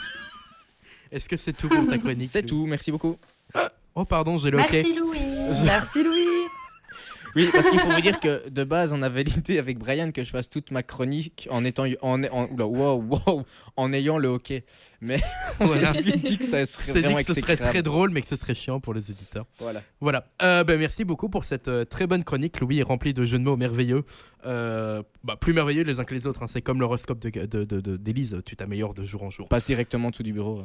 [1.11, 3.17] est-ce que c'est tout pour ta chronique C'est tout, merci beaucoup.
[3.95, 4.57] Oh, pardon, j'ai le.
[4.57, 5.19] Merci Louis.
[5.65, 6.38] Merci Louis.
[7.39, 10.23] Oui, parce qu'il faut vous dire que de base, on avait l'idée avec Brian que
[10.23, 13.43] je fasse toute ma chronique en étant en, en, oula, wow, wow,
[13.77, 14.63] en ayant le hockey.
[15.01, 15.19] Mais
[15.59, 15.93] on Voilà.
[15.93, 18.35] s'est vite dit que ça serait vraiment que ce serait très drôle, mais que ce
[18.35, 19.45] serait chiant pour les auditeurs.
[19.59, 19.81] Voilà.
[20.01, 20.25] Voilà.
[20.41, 22.59] Euh, ben, merci beaucoup pour cette euh, très bonne chronique.
[22.59, 24.03] Louis est rempli de jeux de mots merveilleux.
[24.45, 26.43] Euh, bah, plus merveilleux les uns que les autres.
[26.43, 26.47] hein.
[26.47, 28.31] C'est comme l'horoscope d'Élise.
[28.31, 29.47] De, de, tu t'améliores de jour en jour.
[29.47, 30.63] Passe directement en dessous du bureau.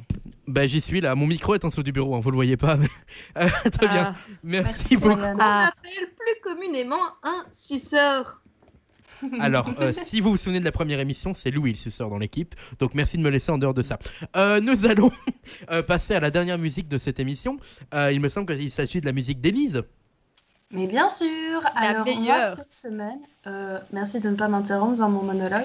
[0.49, 1.15] Bah, j'y suis là.
[1.15, 2.15] Mon micro est en dessous du bureau.
[2.17, 2.21] Hein.
[2.21, 2.77] Vous le voyez pas.
[2.77, 2.87] mais-
[3.37, 4.15] Euh, très bien.
[4.15, 5.19] Ah, Merci Merci, beaucoup.
[5.41, 5.69] Ah.
[5.69, 8.41] appelle plus communément un suceur.
[9.41, 12.19] Alors, euh, si vous vous souvenez de la première émission, c'est Louis le suceur dans
[12.19, 12.55] l'équipe.
[12.79, 13.99] Donc, merci de me laisser en dehors de ça.
[14.37, 15.11] Euh, nous allons
[15.71, 17.59] euh, passer à la dernière musique de cette émission.
[17.95, 19.83] Euh, il me semble qu'il s'agit de la musique d'Élise.
[20.75, 21.61] Mais bien sûr.
[21.77, 22.57] Alors moi meilleure.
[22.57, 25.63] cette semaine, euh, merci de ne pas m'interrompre dans mon monologue.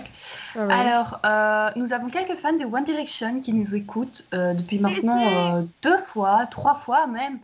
[0.56, 0.72] ouais.
[0.72, 5.58] Alors, euh, nous avons quelques fans de One Direction qui nous écoutent euh, depuis maintenant
[5.58, 7.39] euh, deux fois, trois fois même.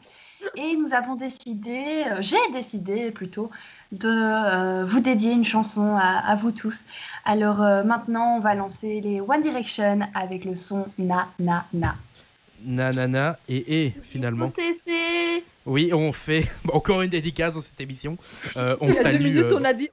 [0.55, 3.49] Et nous avons décidé, euh, j'ai décidé plutôt,
[3.91, 6.85] de euh, vous dédier une chanson à, à vous tous.
[7.25, 11.95] Alors euh, maintenant, on va lancer les One Direction avec le son Na Na Na.
[12.63, 14.51] Nanana et et finalement.
[15.65, 18.17] Oui, on fait encore une dédicace dans cette émission.
[18.55, 19.23] Euh, on Il y a deux salue.
[19.23, 19.89] minutes, euh, on a dit.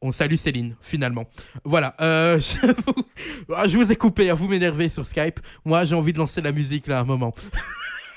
[0.00, 1.26] On salue Céline, finalement.
[1.64, 3.54] Voilà, euh, je, vous...
[3.54, 5.38] Ah, je vous ai coupé, hein, vous m'énervez sur Skype.
[5.64, 7.34] Moi, j'ai envie de lancer la musique là un moment.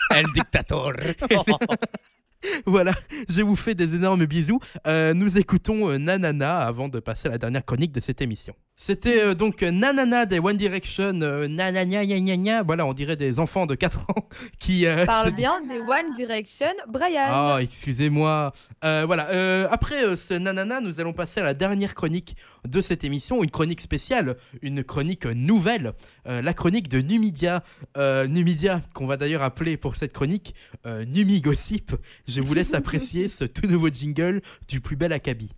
[0.15, 0.93] El dictator.
[2.67, 2.93] Voilà,
[3.27, 4.59] je vous fais des énormes bisous.
[4.85, 8.53] Euh, nous écoutons euh, Nanana avant de passer à la dernière chronique de cette émission.
[8.77, 11.21] C'était euh, donc Nanana des One Direction.
[11.21, 12.63] Euh, nanana, gna, gna.
[12.63, 14.27] Voilà, on dirait des enfants de 4 ans
[14.59, 14.85] qui.
[14.85, 17.21] euh, Parle bien des One Direction, Brian.
[17.25, 18.51] Ah, excusez-moi.
[18.83, 19.29] Euh, voilà.
[19.29, 22.35] euh, après ce nanana, nous allons passer à la dernière chronique
[22.67, 25.93] de cette émission, une chronique spéciale, une chronique nouvelle,
[26.25, 27.63] la chronique de Numidia.
[27.95, 30.53] Numidia, qu'on va d'ailleurs appeler pour cette chronique
[30.85, 31.93] euh, Numi Gossip.
[32.27, 35.51] Je vous laisse apprécier ce tout nouveau jingle du plus bel acabit.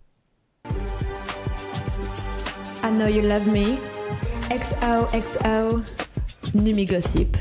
[2.82, 3.78] I know you love me.
[4.50, 5.82] XOXO.
[6.54, 7.36] Numi Gossip.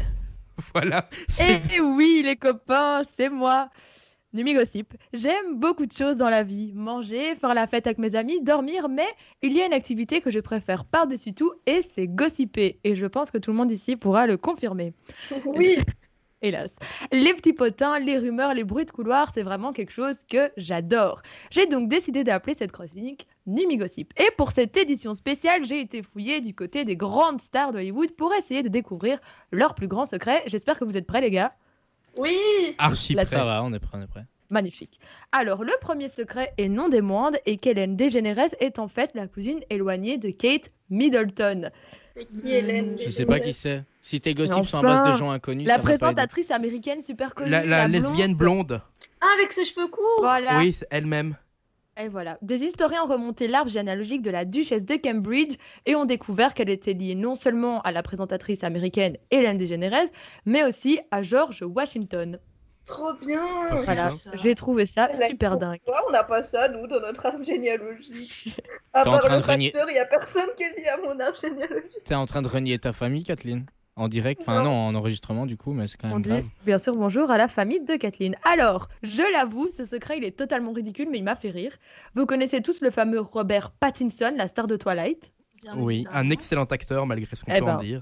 [0.73, 1.07] Voilà.
[1.29, 3.69] c'est- Eh oui, les copains, c'est moi.
[4.33, 4.93] Numi Gossip.
[5.13, 6.71] J'aime beaucoup de choses dans la vie.
[6.75, 9.07] Manger, faire la fête avec mes amis, dormir, mais
[9.41, 12.79] il y a une activité que je préfère par-dessus tout et c'est gossiper.
[12.83, 14.93] Et je pense que tout le monde ici pourra le confirmer.
[15.45, 15.77] Oui.
[16.43, 16.71] Hélas.
[17.11, 21.23] Les petits potins, les rumeurs, les bruits de couloir, c'est vraiment quelque chose que j'adore.
[21.49, 24.13] J'ai donc décidé d'appeler cette chronique Numi Gossip.
[24.19, 28.33] Et pour cette édition spéciale, j'ai été fouillée du côté des grandes stars d'Hollywood pour
[28.35, 29.19] essayer de découvrir
[29.51, 30.43] leurs plus grands secrets.
[30.45, 31.53] J'espère que vous êtes prêts, les gars.
[32.17, 32.37] Oui
[32.77, 33.25] Archi prêt.
[33.25, 34.25] Ça va, on est prêt, on est prêt.
[34.49, 34.99] Magnifique.
[35.31, 39.27] Alors, le premier secret, et non des moindres, est qu'Hélène DeGeneres est en fait la
[39.27, 41.71] cousine éloignée de Kate Middleton,
[42.17, 42.97] C'est qui Hélène?
[42.97, 43.83] Je sais pas qui c'est.
[44.01, 47.49] Si tes gossips sont à base de gens inconnus, la présentatrice américaine super connue.
[47.49, 48.81] La, la lesbienne blonde.
[49.21, 50.57] Ah, avec ses cheveux courts Voilà.
[50.57, 51.35] Oui, c'est elle-même.
[51.99, 52.37] Et voilà.
[52.41, 56.69] Des historiens ont remonté l'arbre généalogique de la duchesse de Cambridge et ont découvert qu'elle
[56.69, 60.07] était liée non seulement à la présentatrice américaine Hélène DeGeneres,
[60.45, 62.39] mais aussi à George Washington.
[62.87, 63.45] Trop bien
[63.83, 64.11] Voilà.
[64.33, 65.79] J'ai trouvé ça super dingue.
[65.85, 68.49] Pourquoi on n'a pas ça, nous, dans notre arbre généalogique
[68.93, 70.79] À T'es en part train le de renier- facteur, il n'y a personne qui est
[70.79, 72.03] lié à mon arbre généalogique.
[72.05, 73.65] T'es en train de renier ta famille, Kathleen
[73.95, 76.43] En direct Enfin, non, en enregistrement, du coup, mais c'est quand On même dit grave.
[76.65, 78.35] bien sûr bonjour à la famille de Kathleen.
[78.43, 81.75] Alors, je l'avoue, ce secret il est totalement ridicule, mais il m'a fait rire.
[82.15, 85.31] Vous connaissez tous le fameux Robert Pattinson, la star de Twilight?
[85.61, 87.83] Bien Oui, un excellent acteur, malgré ce qu'on Eh peut en ben.
[87.83, 88.01] dire.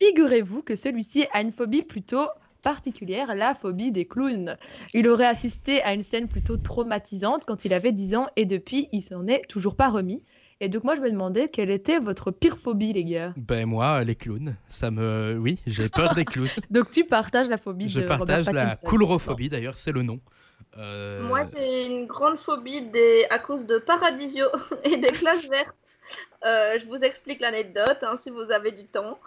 [0.00, 2.26] Figurez-vous que celui-ci a une phobie plutôt
[2.62, 4.56] particulière, la phobie des clowns.
[4.94, 8.88] Il aurait assisté à une scène plutôt traumatisante quand il avait 10 ans et depuis,
[8.92, 10.22] il s'en est toujours pas remis.
[10.60, 13.34] Et donc moi, je me demandais quelle était votre pire phobie, les gars?
[13.36, 15.36] Ben moi, les clowns, ça me...
[15.36, 16.46] Oui, j'ai peur des clowns.
[16.70, 20.20] Donc tu partages la phobie Je de partage Robert la coulrophobie, d'ailleurs, c'est le nom.
[20.78, 23.26] Euh, Moi, j'ai une grande phobie des...
[23.30, 24.46] à cause de Paradisio
[24.84, 25.74] et des classes vertes.
[26.44, 29.18] Euh, je vous explique l'anecdote, hein, si vous avez du temps.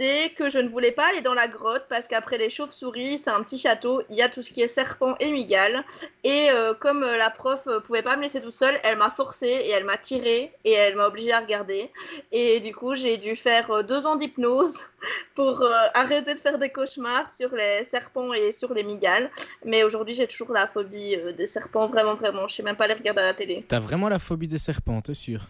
[0.00, 3.30] C'est que je ne voulais pas aller dans la grotte parce qu'après les chauves-souris, c'est
[3.30, 5.82] un petit château, il y a tout ce qui est serpent et migale.
[6.22, 9.10] Et euh, comme euh, la prof euh, pouvait pas me laisser toute seule, elle m'a
[9.10, 11.90] forcée et elle m'a tirée et elle m'a obligée à regarder.
[12.30, 14.74] Et du coup, j'ai dû faire deux ans d'hypnose
[15.34, 19.32] pour arrêter de faire des cauchemars sur les serpents et sur les migales.
[19.64, 22.46] Mais aujourd'hui, j'ai toujours la phobie des serpents, vraiment, vraiment.
[22.46, 23.64] Je sais même pas les regarder à la télé.
[23.66, 25.40] T'as vraiment la phobie des serpents, t'es sûr?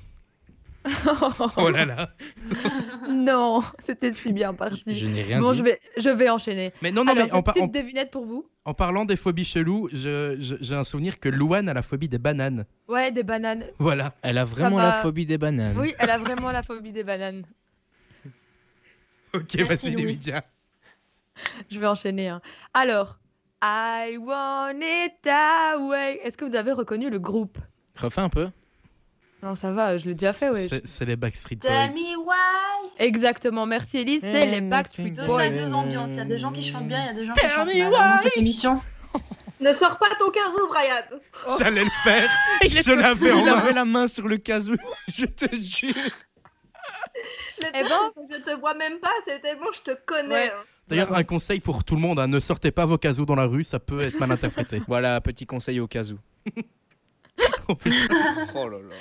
[1.57, 2.11] Oh là là.
[3.11, 4.95] non, c'était si bien parti.
[4.95, 5.59] Je n'ai rien Bon, dit.
[5.59, 6.73] je vais, je vais enchaîner.
[6.83, 8.49] Mais non, non, Alors, mais en, petite en- devinette pour vous.
[8.65, 12.65] en parlant des phobies cheloues, j'ai un souvenir que Louane a la phobie des bananes.
[12.89, 13.65] Ouais, des bananes.
[13.79, 14.15] Voilà.
[14.23, 14.83] Elle a vraiment va.
[14.87, 15.77] la phobie des bananes.
[15.79, 17.45] Oui, elle a vraiment la phobie des bananes.
[19.35, 19.93] Ok, Louis.
[20.03, 20.43] Emilia.
[21.71, 22.29] Je vais enchaîner.
[22.29, 22.41] hein.
[22.73, 23.19] Alors,
[23.63, 26.19] I want it that way.
[26.25, 27.59] Est-ce que vous avez reconnu le groupe?
[27.97, 28.49] Refais un peu.
[29.43, 30.69] Non, ça va, je l'ai déjà fait, ouais.
[30.85, 31.95] C'est- les Backstreet Tell Boys.
[31.95, 35.39] me why Exactement, merci Elise, c'est les Backstreet Deux Boys.
[35.45, 36.11] salles, deux ambiances.
[36.13, 37.51] Il y a des gens qui chantent bien, il y a des gens qui Tell
[37.51, 37.91] chantent me mal.
[37.93, 38.81] Dans cette émission.
[39.61, 41.03] Ne sors pas ton casou, Brian
[41.59, 42.31] J'allais le faire.
[42.63, 43.55] je l'avais en main.
[43.55, 44.77] avait la main sur le casou,
[45.09, 45.93] je te jure.
[47.61, 47.89] Le Eh que
[48.37, 50.29] Je te vois même pas, c'est tellement je te connais.
[50.33, 50.53] Ouais.
[50.55, 50.63] hein.
[50.87, 53.47] D'ailleurs, un conseil pour tout le monde, hein, ne sortez pas vos casos dans la
[53.47, 54.81] rue, ça peut être mal interprété.
[54.87, 56.19] Voilà, petit conseil au casou.
[57.69, 57.75] Oh.
[58.55, 58.95] Oh là là.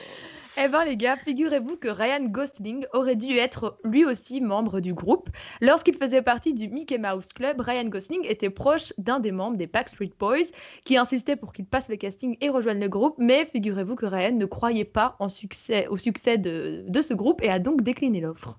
[0.60, 4.96] Eh ben les gars, figurez-vous que Ryan Gosling aurait dû être lui aussi membre du
[4.96, 5.30] groupe.
[5.62, 9.68] Lorsqu'il faisait partie du Mickey Mouse Club, Ryan Gosling était proche d'un des membres des
[9.68, 10.48] Backstreet Boys
[10.84, 14.32] qui insistait pour qu'il passe le casting et rejoigne le groupe, mais figurez-vous que Ryan
[14.32, 18.20] ne croyait pas en succès, au succès de, de ce groupe et a donc décliné
[18.20, 18.58] l'offre.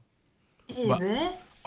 [0.69, 0.99] Eh Bah.
[1.01, 1.19] ben,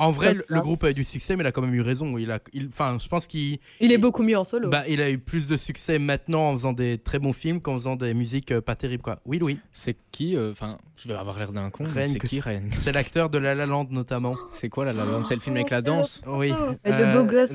[0.02, 2.18] En vrai, le, groupe a eu du succès, mais il a quand même eu raison.
[2.18, 4.70] Il a, il- enfin, je pense qu'il, Il est Il- beaucoup mieux en solo.
[4.70, 7.76] bah, il a eu plus de succès maintenant en faisant des très bons films qu'en
[7.76, 9.20] faisant des musiques euh, pas terribles, quoi.
[9.26, 9.60] Oui, Louis.
[9.74, 11.86] C'est qui euh, Enfin, je vais avoir l'air d'un con.
[11.94, 14.36] C'est qui Ryan C'est l'acteur de La La Land notamment.
[14.54, 15.24] C'est quoi la La Land?
[15.26, 16.22] C'est le film avec la danse?
[16.26, 16.52] Oui.
[16.84, 17.52] Gosse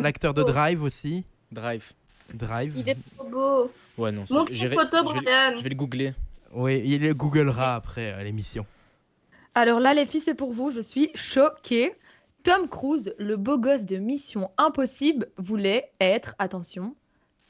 [0.00, 1.24] l'acteur, de Drive aussi.
[1.52, 1.92] Drive.
[2.32, 2.74] Drive.
[2.76, 3.70] Il est trop beau.
[3.98, 4.24] Ouais, non.
[4.26, 4.76] c'est- Montre je vais-.
[4.76, 6.14] Je vais le googler.
[6.52, 8.66] Oui, il le googlera après euh, l'émission.
[9.54, 10.70] Alors là, les filles, c'est pour vous.
[10.70, 11.94] Je suis choquée.
[12.42, 16.96] Tom Cruise, le beau gosse de Mission Impossible, voulait être, attention,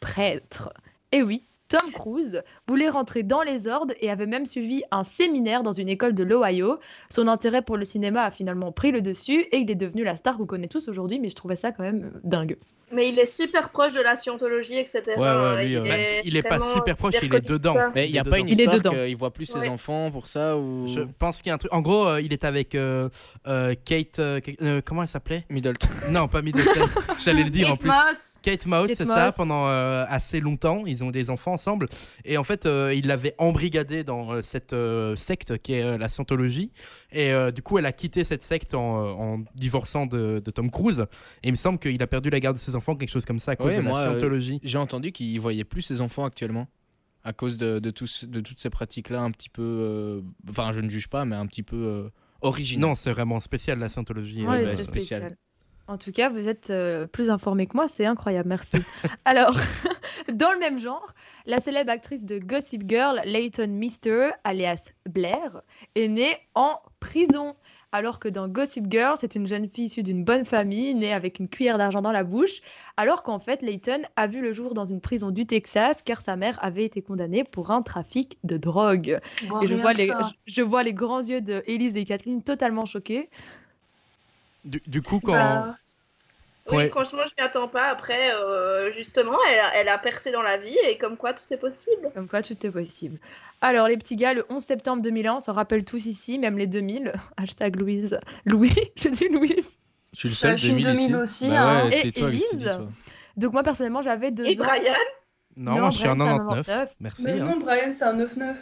[0.01, 0.73] prêtre.
[1.13, 5.63] Et oui, Tom Cruise voulait rentrer dans les ordres et avait même suivi un séminaire
[5.63, 6.79] dans une école de l'Ohio.
[7.11, 10.17] Son intérêt pour le cinéma a finalement pris le dessus et il est devenu la
[10.17, 12.57] star qu'on connaît tous aujourd'hui, mais je trouvais ça quand même dingue.
[12.93, 15.03] Mais il est super proche de la scientologie, etc.
[15.17, 17.77] Ouais, ouais, lui, il, euh, Bah, est il est pas super proche, il est dedans.
[17.95, 18.53] Mais il n'y a pas une dedans.
[18.53, 19.69] Il est histoire qu'il voit plus ses Ouais.
[19.69, 20.89] enfants pour ça ou.
[20.89, 21.73] Je pense qu'il y a un truc.
[21.73, 23.09] En gros, euh, il est avec euh,
[23.47, 24.19] euh, Kate.
[24.19, 25.45] euh, euh, comment elle s'appelait?
[25.51, 25.87] Middleton.
[26.11, 26.89] Non, pas Middleton.
[27.21, 27.87] J'allais le dire en plus.
[27.87, 28.30] Moss.
[28.43, 30.85] Kate Mouse, c'est ça, pendant euh, assez longtemps.
[30.87, 31.87] Ils ont des enfants ensemble.
[32.25, 35.99] Et en fait, euh, il l'avait embrigadée dans euh, cette euh, secte qui est euh,
[35.99, 36.73] la Scientologie.
[37.13, 38.81] Et euh, du coup, elle a quitté cette secte en,
[39.37, 41.07] en divorçant de, de Tom Cruise.
[41.43, 43.41] Et il me semble qu'il a perdu la garde de ses enfants, quelque chose comme
[43.41, 44.61] ça, à cause Ouais, de moi, la euh, Scientologie.
[44.63, 46.67] J'ai entendu qu'il voyait plus ses enfants actuellement
[47.23, 49.63] à cause de, de, tous- de toutes ces pratiques-là un petit peu.
[49.63, 52.09] euh, Enfin, je ne juge pas, mais un petit peu euh,
[52.41, 52.89] originales.
[52.89, 54.47] Non, c'est vraiment spécial, la Scientologie.
[54.47, 55.37] Ouais, bah, c'est spécial.
[55.91, 58.77] En tout cas, vous êtes euh, plus informés que moi, c'est incroyable, merci.
[59.25, 59.57] Alors,
[60.33, 61.15] dans le même genre,
[61.47, 65.63] la célèbre actrice de Gossip Girl, Leighton Mister, alias Blair,
[65.97, 67.57] est née en prison.
[67.91, 71.41] alors que dans Gossip Girl, c'est une jeune fille issue d'une bonne famille, née avec
[71.41, 72.61] une cuillère d'argent dans la bouche,
[72.97, 76.37] alors qu'en fait, Layton a vu le jour dans une prison du Texas car sa
[76.37, 79.19] mère avait été condamnée pour un trafic de drogue.
[79.49, 80.31] Bon, Et je rien vois, que les, ça.
[80.47, 83.29] je, je vois les grands yeux de Elise et Kathleen totalement choqués.
[84.65, 85.33] Du, du coup, quand.
[85.33, 85.77] Bah,
[86.71, 86.89] Oui, Ouais.
[86.91, 87.89] franchement, je m'y attends pas.
[87.89, 91.43] Après, euh, justement, elle a, elle a percé dans la vie et comme quoi tout
[91.53, 92.11] est possible.
[92.15, 93.19] Comme quoi, tout est possible.
[93.61, 96.67] Alors, les petits gars, le 11 septembre 2001, on s'en rappelle tous ici, même les
[96.69, 97.13] 2000.
[97.37, 98.19] Hashtag Louise.
[98.45, 99.69] Louis, je dis Louise.
[100.13, 101.07] Je suis le Bah, seul je suis 2000 ici.
[101.09, 101.89] 2000 aussi, Bah hein.
[101.89, 102.81] ouais, Et toi, dis, toi
[103.37, 104.65] Donc, moi, personnellement, j'avais deux Et ans.
[104.65, 104.93] Brian
[105.57, 106.67] Non, Non, moi je suis un 99.
[106.67, 106.95] 99.
[107.01, 107.23] Merci.
[107.25, 107.47] Mais hein.
[107.47, 108.55] non, Brian, c'est un 9-9.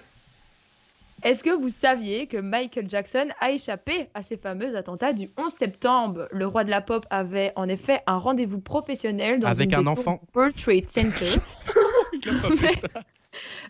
[1.24, 5.52] Est-ce que vous saviez que Michael Jackson a échappé à ces fameux attentats du 11
[5.52, 6.28] septembre?
[6.30, 9.82] Le roi de la pop avait en effet un rendez-vous professionnel dans Avec une un
[9.82, 10.20] des enfant.
[10.32, 11.40] Trade Center.
[12.12, 12.88] Il a pas fait ça.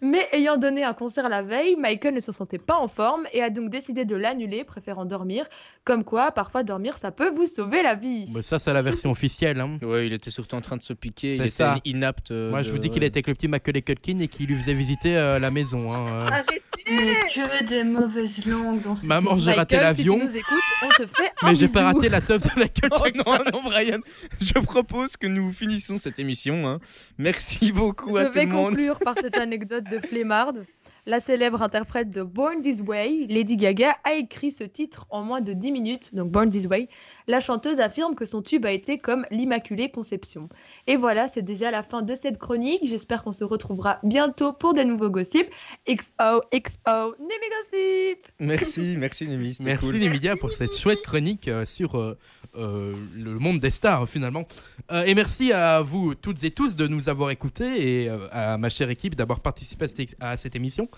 [0.03, 3.43] Mais ayant donné un concert la veille, Michael ne se sentait pas en forme et
[3.43, 5.45] a donc décidé de l'annuler, préférant dormir.
[5.85, 8.27] Comme quoi, parfois dormir, ça peut vous sauver la vie.
[8.33, 9.61] Bah, ça, c'est la version officielle.
[9.61, 9.79] hein.
[9.83, 11.37] Ouais, il était surtout en train de se piquer.
[11.37, 11.77] C'est Il ça.
[11.79, 12.31] était inapte.
[12.31, 13.07] euh, Moi, je de- vous dis qu'il ouais.
[13.09, 15.93] était avec le petit Macaulay Culkin et qu'il lui faisait visiter euh, la maison.
[15.93, 16.27] hein, euh.
[16.29, 20.41] Arrêtez Mais que des mauvaises langues dans cette Maman, j'ai Michael, raté l'avion, on fait
[21.43, 23.31] un mais j'ai pas raté la top de Michael Oh Jackson.
[23.31, 23.99] non, non, Brian,
[24.41, 26.67] je propose que nous finissions cette émission.
[26.67, 26.79] hein.
[27.19, 28.69] Merci beaucoup à Je tout vais le monde.
[28.71, 30.65] conclure par cette anecdote de flemmarde.
[31.09, 35.41] La célèbre interprète de Born This Way, Lady Gaga, a écrit ce titre en moins
[35.41, 36.91] de 10 minutes, donc Born This Way.
[37.27, 40.51] La chanteuse affirme que son tube a été comme l'Immaculée Conception.
[40.87, 42.81] Et voilà, c'est déjà la fin de cette chronique.
[42.85, 45.49] J'espère qu'on se retrouvera bientôt pour de nouveaux gossips.
[45.89, 49.99] XO, XO, Gossip Merci, merci Némi, c'était Merci cool.
[50.01, 52.19] Nemidia pour cette chouette chronique euh, sur euh,
[52.59, 54.45] euh, le monde des stars finalement.
[54.91, 58.59] Euh, et merci à vous toutes et tous de nous avoir écoutés et euh, à
[58.59, 59.87] ma chère équipe d'avoir participé
[60.21, 60.89] à cette, émission.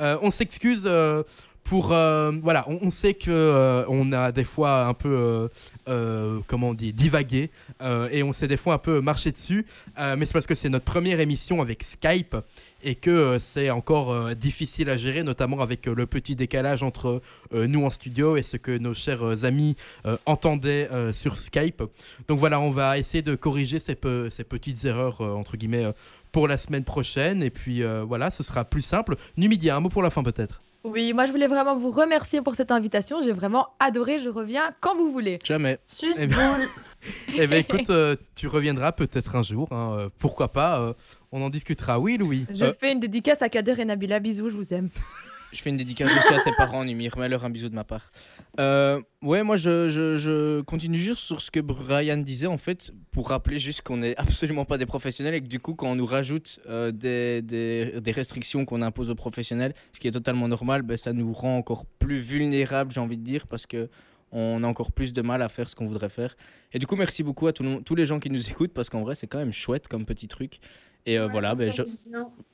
[0.00, 0.88] On s'excuse
[1.66, 5.50] pour euh, voilà, on, sait que euh, on a des fois un peu
[5.88, 7.50] euh, comment on dit divagué
[8.12, 9.66] et on s'est des fois un peu marché dessus,
[9.98, 12.36] mais c'est parce que c'est notre première émission avec Skype
[12.82, 17.20] et que c'est encore difficile à gérer, notamment avec le petit décalage entre
[17.52, 19.76] nous en studio et ce que nos chers amis
[20.24, 21.82] entendaient sur Skype.
[22.28, 23.98] Donc voilà, on va essayer de corriger ces,
[24.30, 25.92] ces petites erreurs, entre guillemets,
[26.32, 27.42] pour la semaine prochaine.
[27.42, 29.16] Et puis voilà, ce sera plus simple.
[29.36, 30.62] Numidia, un mot pour la fin peut-être.
[30.86, 33.20] Oui, moi je voulais vraiment vous remercier pour cette invitation.
[33.22, 34.18] J'ai vraiment adoré.
[34.18, 35.38] Je reviens quand vous voulez.
[35.44, 35.78] Jamais.
[35.86, 36.66] Sus Eh ben- boule.
[37.38, 40.92] Eh bien écoute, euh, tu reviendras peut-être un jour, hein, euh, pourquoi pas, euh,
[41.30, 42.00] on en discutera.
[42.00, 44.18] Oui Louis Je fais une dédicace à Kader et Nabila.
[44.18, 44.88] Bisous, je vous aime.
[45.52, 47.08] Je fais une dédicace aussi à tes parents, Némi.
[47.08, 48.10] Remets-leur un bisou de ma part.
[48.60, 52.92] Euh, ouais, moi, je, je, je continue juste sur ce que Brian disait, en fait,
[53.10, 55.94] pour rappeler juste qu'on n'est absolument pas des professionnels et que du coup, quand on
[55.94, 60.48] nous rajoute euh, des, des, des restrictions qu'on impose aux professionnels, ce qui est totalement
[60.48, 63.88] normal, ben, ça nous rend encore plus vulnérables, j'ai envie de dire, parce que
[64.32, 66.36] on a encore plus de mal à faire ce qu'on voudrait faire.
[66.72, 68.72] Et du coup, merci beaucoup à tout le monde- tous les gens qui nous écoutent,
[68.74, 70.58] parce qu'en vrai, c'est quand même chouette comme petit truc.
[71.06, 71.82] Et euh, voilà, ben, je,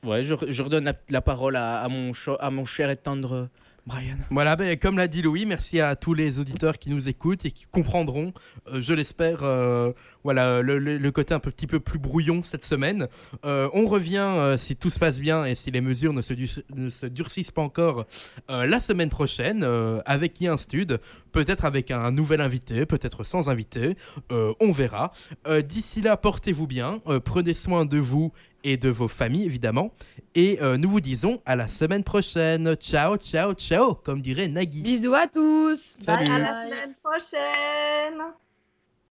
[0.06, 3.48] ouais, je, je redonne la, la parole à, à mon, à mon cher et tendre
[3.84, 4.16] Brian.
[4.30, 7.50] Voilà, ben, comme l'a dit Louis, merci à tous les auditeurs qui nous écoutent et
[7.50, 8.32] qui comprendront,
[8.68, 13.08] euh, je l'espère, euh, voilà, le, le- côté un petit peu plus brouillon cette semaine.
[13.44, 17.06] Euh, on revient, euh, si tout se passe bien et si les mesures ne se,
[17.06, 18.06] durcissent pas encore,
[18.50, 21.00] euh, la semaine prochaine, euh, avec qui un stud,
[21.32, 23.96] peut-être avec un nouvel invité, peut-être sans invité,
[24.30, 25.10] euh, on verra.
[25.48, 28.32] Euh, D'ici là, portez-vous bien, euh, prenez soin de vous
[28.64, 29.92] et de vos familles, évidemment.
[30.34, 32.74] Et euh, nous vous disons à la semaine prochaine.
[32.76, 34.82] Ciao, ciao, ciao, comme dirait Nagui.
[34.82, 35.94] Bisous à tous.
[35.98, 36.30] Salut.
[36.30, 38.32] À la semaine prochaine